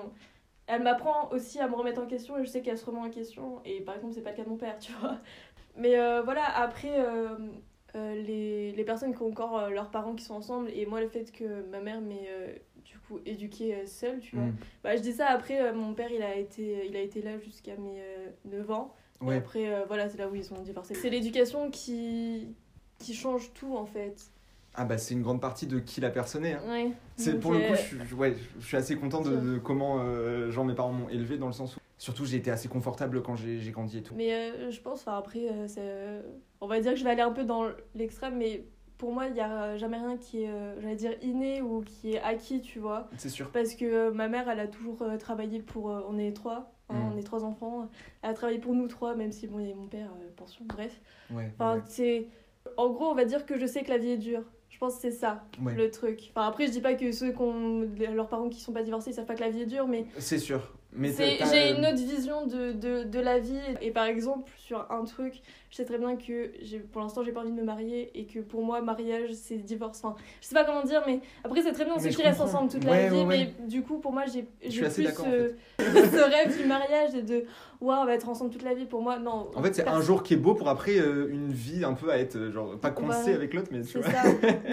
elle 0.68 0.84
m'apprend 0.84 1.28
aussi 1.32 1.58
à 1.58 1.66
me 1.66 1.74
remettre 1.74 2.00
en 2.00 2.06
question 2.06 2.38
et 2.38 2.44
je 2.44 2.50
sais 2.50 2.62
qu'elle 2.62 2.78
se 2.78 2.86
remet 2.86 3.00
en 3.00 3.10
question. 3.10 3.60
Et 3.64 3.80
par 3.80 3.96
exemple, 3.96 4.14
c'est 4.14 4.22
pas 4.22 4.30
le 4.30 4.36
cas 4.36 4.44
de 4.44 4.48
mon 4.48 4.58
père, 4.58 4.78
tu 4.78 4.92
vois. 4.92 5.18
Mais 5.76 5.98
euh, 5.98 6.22
voilà, 6.22 6.44
après, 6.56 7.04
euh, 7.94 8.14
les, 8.22 8.72
les 8.72 8.84
personnes 8.84 9.14
qui 9.14 9.22
ont 9.22 9.28
encore 9.28 9.58
euh, 9.58 9.70
leurs 9.70 9.90
parents 9.90 10.14
qui 10.14 10.24
sont 10.24 10.34
ensemble, 10.34 10.70
et 10.74 10.84
moi, 10.86 11.00
le 11.00 11.08
fait 11.08 11.30
que 11.32 11.62
ma 11.70 11.80
mère 11.80 12.00
m'ait 12.00 12.28
euh, 12.28 12.52
du 12.84 12.98
coup 12.98 13.18
éduquée 13.24 13.86
seule, 13.86 14.20
tu 14.20 14.36
vois. 14.36 14.46
Mm. 14.46 14.56
Bah, 14.82 14.96
je 14.96 15.02
dis 15.02 15.12
ça 15.12 15.28
après, 15.28 15.72
mon 15.72 15.94
père, 15.94 16.10
il 16.12 16.22
a 16.22 16.36
été, 16.36 16.86
il 16.88 16.96
a 16.96 17.00
été 17.00 17.22
là 17.22 17.38
jusqu'à 17.38 17.76
mes 17.76 18.00
euh, 18.00 18.28
9 18.46 18.70
ans. 18.70 18.94
Et 19.22 19.24
Ouais. 19.26 19.36
après, 19.36 19.72
euh, 19.72 19.84
voilà, 19.86 20.08
c'est 20.08 20.18
là 20.18 20.28
où 20.28 20.34
ils 20.34 20.52
ont 20.52 20.60
divorcé. 20.60 20.94
C'est 20.94 21.08
l'éducation 21.08 21.70
qui, 21.70 22.48
qui 22.98 23.14
change 23.14 23.52
tout, 23.54 23.76
en 23.76 23.86
fait. 23.86 24.16
Ah 24.74 24.84
bah 24.84 24.98
c'est 24.98 25.14
une 25.14 25.22
grande 25.22 25.40
partie 25.40 25.68
de 25.68 25.78
qui 25.78 26.00
la 26.00 26.10
personne 26.10 26.44
est. 26.44 26.54
hein. 26.54 26.62
Ouais. 26.68 26.90
C'est 27.16 27.38
pour 27.38 27.52
le 27.52 27.60
coup, 27.60 27.74
je 27.76 27.80
suis, 28.06 28.14
ouais, 28.14 28.34
je 28.58 28.66
suis 28.66 28.76
assez 28.76 28.96
content 28.96 29.20
de, 29.22 29.36
de 29.36 29.58
comment 29.58 30.50
genre 30.50 30.64
mes 30.64 30.74
parents 30.74 30.92
m'ont 30.92 31.08
élevé 31.08 31.38
dans 31.38 31.46
le 31.46 31.52
sens 31.52 31.76
où 31.76 31.80
Surtout, 31.98 32.24
j'ai 32.24 32.36
été 32.36 32.50
assez 32.50 32.68
confortable 32.68 33.22
quand 33.22 33.36
j'ai 33.36 33.70
grandi 33.70 33.98
et 33.98 34.02
tout. 34.02 34.14
Mais 34.16 34.32
euh, 34.34 34.70
je 34.70 34.80
pense, 34.80 35.00
enfin 35.00 35.16
après, 35.16 35.48
euh, 35.48 35.66
c'est, 35.68 35.80
euh, 35.80 36.22
on 36.60 36.66
va 36.66 36.80
dire 36.80 36.92
que 36.92 36.98
je 36.98 37.04
vais 37.04 37.10
aller 37.10 37.22
un 37.22 37.30
peu 37.32 37.44
dans 37.44 37.66
l'extrême, 37.94 38.36
mais 38.36 38.64
pour 38.98 39.12
moi, 39.12 39.26
il 39.26 39.34
n'y 39.34 39.40
a 39.40 39.76
jamais 39.76 39.96
rien 39.98 40.16
qui 40.16 40.42
est, 40.42 40.50
euh, 40.50 40.80
j'allais 40.80 40.96
dire, 40.96 41.12
inné 41.22 41.62
ou 41.62 41.82
qui 41.82 42.12
est 42.14 42.20
acquis, 42.20 42.60
tu 42.60 42.78
vois. 42.78 43.08
C'est 43.16 43.28
sûr. 43.28 43.50
Parce 43.50 43.74
que 43.74 44.10
ma 44.10 44.28
mère, 44.28 44.48
elle 44.48 44.60
a 44.60 44.66
toujours 44.66 45.04
travaillé 45.18 45.60
pour. 45.60 45.86
on 45.86 46.18
est 46.18 46.32
trois, 46.32 46.72
hein, 46.90 46.94
Mm. 46.94 47.12
on 47.14 47.18
est 47.18 47.22
trois 47.22 47.44
enfants. 47.44 47.88
Elle 48.22 48.30
a 48.30 48.34
travaillé 48.34 48.58
pour 48.58 48.74
nous 48.74 48.88
trois, 48.88 49.14
même 49.14 49.32
si 49.32 49.46
bon, 49.46 49.58
il 49.60 49.68
y 49.68 49.72
a 49.72 49.74
mon 49.74 49.86
père, 49.86 50.10
pension, 50.36 50.64
bref. 50.66 51.00
Ouais. 51.30 51.50
Enfin, 51.54 51.76
ouais. 51.76 51.82
c'est. 51.86 52.26
En 52.76 52.88
gros, 52.90 53.06
on 53.06 53.14
va 53.14 53.24
dire 53.24 53.44
que 53.46 53.58
je 53.58 53.66
sais 53.66 53.82
que 53.82 53.90
la 53.90 53.98
vie 53.98 54.10
est 54.10 54.16
dure. 54.18 54.42
Je 54.70 54.78
pense 54.78 54.96
que 54.96 55.02
c'est 55.02 55.10
ça, 55.12 55.44
Ouais. 55.62 55.74
le 55.74 55.88
truc. 55.90 56.30
Enfin, 56.34 56.48
après, 56.48 56.66
je 56.66 56.72
dis 56.72 56.80
pas 56.80 56.94
que 56.94 57.12
ceux 57.12 57.30
qui 57.30 57.40
ont 57.40 57.88
leurs 58.12 58.28
parents 58.28 58.48
qui 58.48 58.60
sont 58.60 58.72
pas 58.72 58.82
divorcés, 58.82 59.10
ils 59.10 59.14
savent 59.14 59.24
pas 59.26 59.36
que 59.36 59.40
la 59.42 59.50
vie 59.50 59.62
est 59.62 59.66
dure, 59.66 59.86
mais 59.86 60.06
C'est 60.18 60.38
sûr. 60.38 60.72
J'ai 61.02 61.38
t'as- 61.38 61.70
une 61.76 61.84
autre 61.84 61.96
vision 61.96 62.46
de, 62.46 62.72
de, 62.72 63.04
de 63.04 63.20
la 63.20 63.38
vie. 63.38 63.58
Et 63.80 63.90
par 63.90 64.04
exemple, 64.04 64.50
sur 64.56 64.86
un 64.90 65.04
truc, 65.04 65.40
je 65.70 65.76
sais 65.76 65.84
très 65.84 65.98
bien 65.98 66.16
que 66.16 66.50
pour 66.92 67.00
l'instant, 67.02 67.22
j'ai 67.24 67.32
pas 67.32 67.40
envie 67.40 67.50
de 67.50 67.56
me 67.56 67.64
marier 67.64 68.10
et 68.18 68.24
que 68.26 68.38
pour 68.40 68.62
moi, 68.64 68.80
mariage, 68.80 69.32
c'est 69.32 69.56
divorce. 69.56 70.00
Enfin, 70.04 70.14
je 70.40 70.46
sais 70.46 70.54
pas 70.54 70.64
comment 70.64 70.82
dire, 70.84 71.02
mais 71.06 71.20
après, 71.42 71.62
c'est 71.62 71.72
très 71.72 71.84
bien, 71.84 71.94
on 71.94 71.98
restent 71.98 72.16
comprends. 72.16 72.44
ensemble 72.44 72.70
toute 72.70 72.84
Ouais, 72.84 73.04
la 73.04 73.08
vie. 73.10 73.16
ouais, 73.16 73.24
ouais. 73.24 73.52
Mais 73.60 73.66
du 73.66 73.82
coup, 73.82 73.98
pour 73.98 74.12
moi, 74.12 74.24
j'ai 74.26 74.42
plus 74.44 74.84
en 74.86 74.90
ce, 74.90 75.54
ce 75.78 76.30
rêve 76.30 76.56
du 76.56 76.66
mariage 76.66 77.14
et 77.14 77.22
de 77.22 77.44
waouh, 77.80 78.02
on 78.02 78.04
va 78.06 78.14
être 78.14 78.28
ensemble 78.28 78.50
toute 78.50 78.62
la 78.62 78.74
vie. 78.74 78.84
Pour 78.86 79.02
moi, 79.02 79.18
non. 79.18 79.50
En 79.54 79.62
fait, 79.62 79.74
c'est 79.74 79.88
un 79.88 80.00
jour 80.00 80.22
qui 80.22 80.34
est 80.34 80.38
beau 80.38 80.54
pour 80.54 80.68
après 80.68 80.98
euh, 80.98 81.28
une 81.30 81.52
vie 81.52 81.84
un 81.84 81.94
peu 81.94 82.10
à 82.10 82.18
être, 82.18 82.36
euh, 82.36 82.52
genre, 82.52 82.78
pas 82.78 82.90
coincé 82.90 83.32
avec 83.34 83.52
l'autre, 83.54 83.68
mais 83.72 83.82
tu 83.82 83.98
vois. 83.98 84.10
ça. 84.10 84.22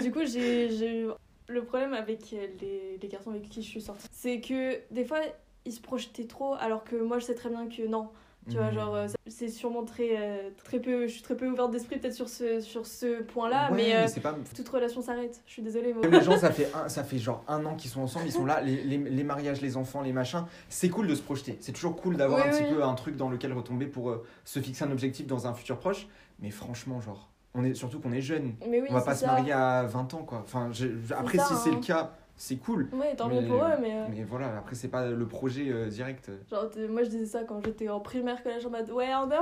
du 0.02 0.10
coup, 0.12 0.24
j'ai 0.24 0.70
j'ai- 0.70 1.06
le 1.48 1.64
problème 1.64 1.92
avec 1.92 2.30
les, 2.30 2.96
les 3.02 3.08
garçons 3.08 3.30
avec 3.30 3.48
qui 3.48 3.60
je 3.62 3.68
suis 3.68 3.80
sortie, 3.82 4.06
c'est 4.10 4.40
que 4.40 4.78
des 4.90 5.04
fois, 5.04 5.18
ils 5.64 5.72
se 5.72 5.80
projetaient 5.80 6.26
trop, 6.26 6.54
alors 6.60 6.84
que 6.84 6.96
moi, 6.96 7.18
je 7.18 7.26
sais 7.26 7.34
très 7.34 7.48
bien 7.50 7.66
que 7.68 7.86
non. 7.86 8.08
Tu 8.50 8.56
vois, 8.56 8.66
Mhm. 8.70 8.74
genre, 8.74 8.94
euh, 8.96 9.06
c'est 9.28 9.46
sûrement 9.48 9.84
très, 9.84 10.16
euh, 10.18 10.50
très 10.64 10.80
peu, 10.80 11.06
je 11.06 11.12
suis 11.12 11.22
très 11.22 11.36
peu 11.36 11.46
ouverte 11.48 11.70
d'esprit 11.70 12.00
peut-être 12.00 12.12
sur 12.14 12.28
ce, 12.28 12.58
sur 12.60 12.86
ce 12.88 13.22
point-là, 13.22 13.70
Ouais, 13.70 13.76
mais 13.76 13.94
euh, 13.94 14.20
pas. 14.20 14.34
toute 14.56 14.68
relation 14.68 15.00
s'arrête. 15.00 15.40
Je 15.46 15.52
suis 15.52 15.62
désolée, 15.62 15.94
moi. 15.94 16.04
Les 16.08 16.20
gens, 16.22 16.36
ça 16.36 16.50
fait, 16.50 16.68
un, 16.74 16.88
ça 16.88 17.04
fait 17.04 17.18
genre 17.18 17.44
un 17.46 17.64
an 17.66 17.76
qu'ils 17.76 17.90
sont 17.90 18.00
ensemble, 18.00 18.26
ils 18.26 18.32
sont 18.32 18.44
là, 18.44 18.60
les, 18.60 18.82
les, 18.82 18.98
les 18.98 19.22
mariages, 19.22 19.60
les 19.60 19.76
enfants, 19.76 20.00
les 20.02 20.12
machins. 20.12 20.44
C'est 20.68 20.88
cool 20.88 21.06
de 21.06 21.14
se 21.14 21.22
projeter. 21.22 21.56
C'est 21.60 21.70
toujours 21.70 21.94
cool 21.94 22.16
d'avoir 22.16 22.40
Oui, 22.44 22.48
un 22.48 22.50
petit 22.64 22.74
peu 22.74 22.82
un 22.82 22.94
truc 22.94 23.14
dans 23.16 23.30
lequel 23.30 23.52
retomber 23.52 23.86
pour 23.86 24.10
euh, 24.10 24.24
se 24.44 24.58
fixer 24.58 24.82
un 24.84 24.90
objectif 24.90 25.28
dans 25.28 25.46
un 25.46 25.54
futur 25.54 25.78
proche. 25.78 26.08
Mais 26.40 26.50
franchement, 26.50 27.00
genre, 27.00 27.30
on 27.54 27.62
est, 27.62 27.74
surtout 27.74 28.00
qu'on 28.00 28.12
est 28.12 28.22
jeune. 28.22 28.54
Mais 28.68 28.80
oui, 28.80 28.88
on 28.90 28.94
va 28.94 29.02
pas 29.02 29.14
se 29.14 29.24
marier 29.24 29.52
à 29.52 29.84
20 29.84 30.14
ans, 30.14 30.24
quoi. 30.24 30.38
Enfin, 30.42 30.68
je- 30.72 30.88
après, 31.16 31.38
ça, 31.38 31.44
si 31.44 31.54
c'est 31.62 31.70
hein. 31.70 31.74
le 31.80 31.86
cas, 31.86 32.16
c'est 32.44 32.56
cool. 32.56 32.88
Ouais, 32.92 33.14
tant 33.14 33.28
mieux 33.28 33.46
pour 33.46 33.62
eux, 33.62 33.76
mais. 33.80 33.92
euh, 33.92 34.04
Mais 34.10 34.24
voilà, 34.28 34.46
après, 34.58 34.74
c'est 34.74 34.88
pas 34.88 35.06
le 35.06 35.26
projet 35.26 35.66
euh, 35.70 35.86
direct. 35.86 36.28
Genre, 36.50 36.68
moi 36.90 37.04
je 37.04 37.08
disais 37.10 37.26
ça 37.26 37.44
quand 37.44 37.60
j'étais 37.64 37.88
en 37.88 38.00
primaire, 38.00 38.42
collège, 38.42 38.66
en 38.66 38.70
mode 38.70 38.90
ouais, 38.90 39.14
Amber, 39.14 39.36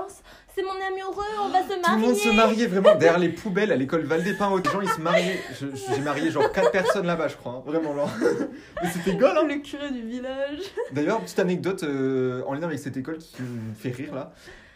c'est 0.54 0.62
mon 0.62 0.68
ami 0.72 1.00
heureux, 1.00 1.24
on 1.42 1.48
va 1.48 1.62
se 1.62 1.68
marier. 1.68 1.82
Tout 1.82 1.92
le 1.94 1.98
monde 2.06 2.14
se 2.16 2.28
mariait 2.36 2.66
vraiment 2.66 2.94
derrière 2.96 3.18
les 3.18 3.28
poubelles 3.40 3.72
à 3.72 3.76
l'école 3.76 4.02
Val-des-Pins. 4.02 4.54
Les 4.62 4.70
gens, 4.70 4.80
ils 4.82 4.88
se 4.90 5.00
mariaient. 5.00 5.40
J'ai 5.94 6.02
marié 6.02 6.30
genre 6.30 6.52
4 6.52 6.70
personnes 6.70 7.06
là-bas, 7.06 7.28
je 7.28 7.36
crois. 7.36 7.52
hein. 7.52 7.62
Vraiment, 7.64 7.94
genre. 7.94 8.10
Mais 8.82 8.88
c'était 8.90 9.16
goal, 9.16 9.32
hein. 9.34 9.46
Le 9.48 9.56
curé 9.62 9.90
du 9.90 10.02
village. 10.02 10.58
D'ailleurs, 10.92 11.22
petite 11.22 11.38
anecdote 11.38 11.82
euh, 11.84 12.42
en 12.46 12.52
lien 12.52 12.64
avec 12.64 12.78
cette 12.78 12.98
école 12.98 13.16
qui 13.16 13.40
me 13.40 13.72
fait 13.74 13.90
rire 13.92 14.14
là. 14.14 14.32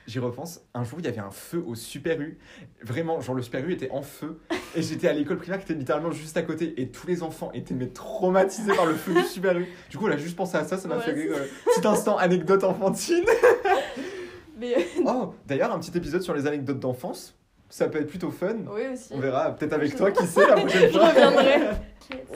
J'y 0.07 0.19
repense. 0.19 0.61
Un 0.75 0.85
jour, 0.85 0.99
il 1.01 1.07
y 1.07 1.09
avait 1.09 1.21
un 1.21 1.31
feu 1.31 1.65
au 1.67 1.75
Super 1.75 2.21
U. 2.21 2.39
Vraiment, 2.83 3.21
genre 3.23 3.35
le 3.35 3.41
Super 3.43 3.67
U 3.67 3.73
était 3.73 3.91
en 3.91 4.03
feu. 4.03 4.39
Et 4.77 4.83
j'étais 4.83 5.09
à 5.09 5.13
l'école 5.15 5.39
primaire 5.39 5.59
qui 5.59 5.65
était 5.65 5.75
littéralement 5.79 6.11
juste 6.11 6.37
à 6.37 6.43
côté. 6.43 6.75
Et 6.81 6.89
tous 6.91 7.07
les 7.07 7.23
enfants 7.23 7.51
étaient 7.55 7.73
mais 7.75 7.87
traumatisés 7.89 8.75
par 8.75 8.85
le 8.87 8.95
feu 8.95 9.15
du 9.15 9.23
Super 9.23 9.57
U. 9.59 9.67
Du 9.91 9.97
coup, 9.97 10.07
on 10.07 10.11
a 10.11 10.17
juste 10.19 10.37
pensé 10.37 10.57
à 10.59 10.65
ça, 10.65 10.77
ça 10.77 10.89
m'a 10.89 10.97
Ouais, 10.99 11.03
fait 11.03 11.13
rire. 11.13 11.33
euh, 11.35 11.47
Petit 11.75 11.87
instant 11.87 12.19
anecdote 12.19 12.65
enfantine. 12.65 13.25
Mais 14.59 14.77
euh, 14.77 14.81
Oh, 15.07 15.35
d'ailleurs, 15.47 15.73
un 15.73 15.79
petit 15.79 15.97
épisode 15.97 16.23
sur 16.23 16.35
les 16.35 16.47
anecdotes 16.47 16.79
d'enfance. 16.81 17.35
Ça 17.71 17.89
peut 17.89 17.99
être 18.01 18.07
plutôt 18.09 18.31
fun. 18.31 18.55
oui 18.73 18.83
aussi. 18.93 19.09
On 19.11 19.19
verra 19.19 19.51
peut-être 19.53 19.73
avec 19.73 19.91
Je- 19.91 19.97
toi, 19.97 20.11
qui 20.13 20.27
sait, 20.27 20.47
la 20.47 20.55
prochaine 20.55 20.83
Je 20.93 20.99
fois. 20.99 21.09
reviendrai. 21.09 21.61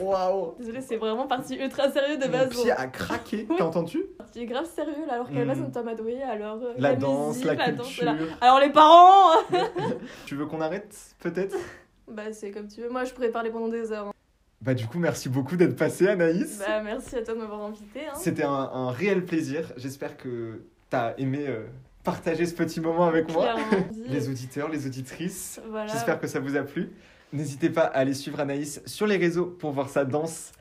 Waouh. 0.01 0.55
Désolée, 0.59 0.81
c'est 0.81 0.97
vraiment 0.97 1.27
parti 1.27 1.55
ultra 1.55 1.89
sérieux 1.91 2.17
de 2.17 2.25
Mon 2.25 2.31
base. 2.31 2.49
pied 2.49 2.71
a 2.71 2.87
craqué, 2.87 3.47
t'as 3.57 3.63
entendu 3.63 3.99
C'est 4.31 4.45
grave 4.45 4.65
sérieux 4.65 5.05
là, 5.07 5.13
alors 5.13 5.27
qu'à 5.29 5.39
la 5.39 5.45
base 5.45 5.57
Mm. 5.59 5.71
on 5.75 5.83
mode 5.83 6.01
oui, 6.05 6.21
alors. 6.21 6.59
euh, 6.63 6.73
La 6.77 6.95
danse, 6.95 7.37
musique, 7.37 7.45
la 7.57 7.71
danse, 7.71 7.87
culture. 7.87 8.05
là. 8.05 8.15
Alors 8.41 8.59
les 8.59 8.71
parents 8.71 9.31
Tu 10.25 10.35
veux 10.35 10.45
qu'on 10.45 10.61
arrête 10.61 10.95
peut-être? 11.19 11.55
Bah 12.11 12.33
c'est 12.33 12.49
comme 12.49 12.67
tu 12.67 12.81
veux, 12.81 12.89
moi 12.89 13.03
je 13.05 13.13
pourrais 13.13 13.29
parler 13.29 13.51
pendant 13.51 13.67
des 13.67 13.91
heures. 13.91 14.07
hein. 14.07 14.13
Bah 14.61 14.73
du 14.73 14.87
coup, 14.87 14.97
merci 14.99 15.29
beaucoup 15.29 15.55
d'être 15.55 15.75
passé 15.75 16.07
Anaïs. 16.07 16.57
Bah 16.59 16.81
merci 16.83 17.15
à 17.15 17.21
toi 17.23 17.35
de 17.35 17.39
m'avoir 17.39 17.61
invité. 17.61 18.07
Hein. 18.07 18.13
C'était 18.15 18.43
un, 18.43 18.51
un 18.51 18.89
réel 18.91 19.23
plaisir. 19.25 19.71
J'espère 19.77 20.17
que 20.17 20.63
t'as 20.89 21.13
aimé 21.17 21.45
euh, 21.47 21.65
partager 22.03 22.45
ce 22.47 22.55
petit 22.55 22.81
moment 22.81 23.05
avec 23.05 23.31
moi. 23.31 23.55
Les 24.07 24.27
auditeurs, 24.27 24.69
les 24.69 24.87
auditrices. 24.87 25.61
Voilà. 25.69 25.91
J'espère 25.93 26.19
que 26.19 26.25
ça 26.27 26.39
vous 26.39 26.55
a 26.57 26.63
plu. 26.63 26.89
N'hésitez 27.31 27.69
pas 27.69 27.83
à 27.83 27.99
aller 27.99 28.15
suivre 28.15 28.39
Anaïs 28.39 28.81
sur 28.87 29.05
les 29.05 29.17
réseaux 29.17 29.45
pour 29.45 29.71
voir 29.71 29.87
sa 29.87 30.03
danse. 30.03 30.51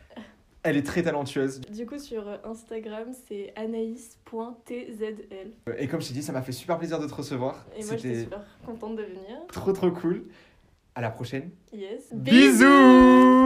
Elle 0.68 0.76
est 0.76 0.83
très 0.83 1.02
talentueuse. 1.02 1.62
Du 1.62 1.87
coup, 1.87 1.98
sur 1.98 2.28
euh, 2.28 2.37
Instagram, 2.44 3.09
c'est 3.26 3.54
anaïs.tzl. 3.57 5.52
Et 5.78 5.88
comme 5.88 6.02
je 6.02 6.09
t'ai 6.09 6.12
dit, 6.12 6.22
ça 6.22 6.33
m'a 6.33 6.42
fait 6.42 6.52
super 6.52 6.76
plaisir 6.76 7.00
de 7.00 7.07
te 7.07 7.14
recevoir. 7.14 7.64
Et 7.74 7.83
moi, 7.85 7.96
j'étais 7.96 8.20
super 8.24 8.44
contente 8.66 8.96
de 8.96 9.02
venir. 9.02 9.46
trop 9.50 9.72
trop 9.72 9.90
cool. 9.90 10.24
À 10.94 11.00
la 11.00 11.11
prochaine. 11.11 11.50
Yes. 11.72 12.12
Bisous 12.12 13.27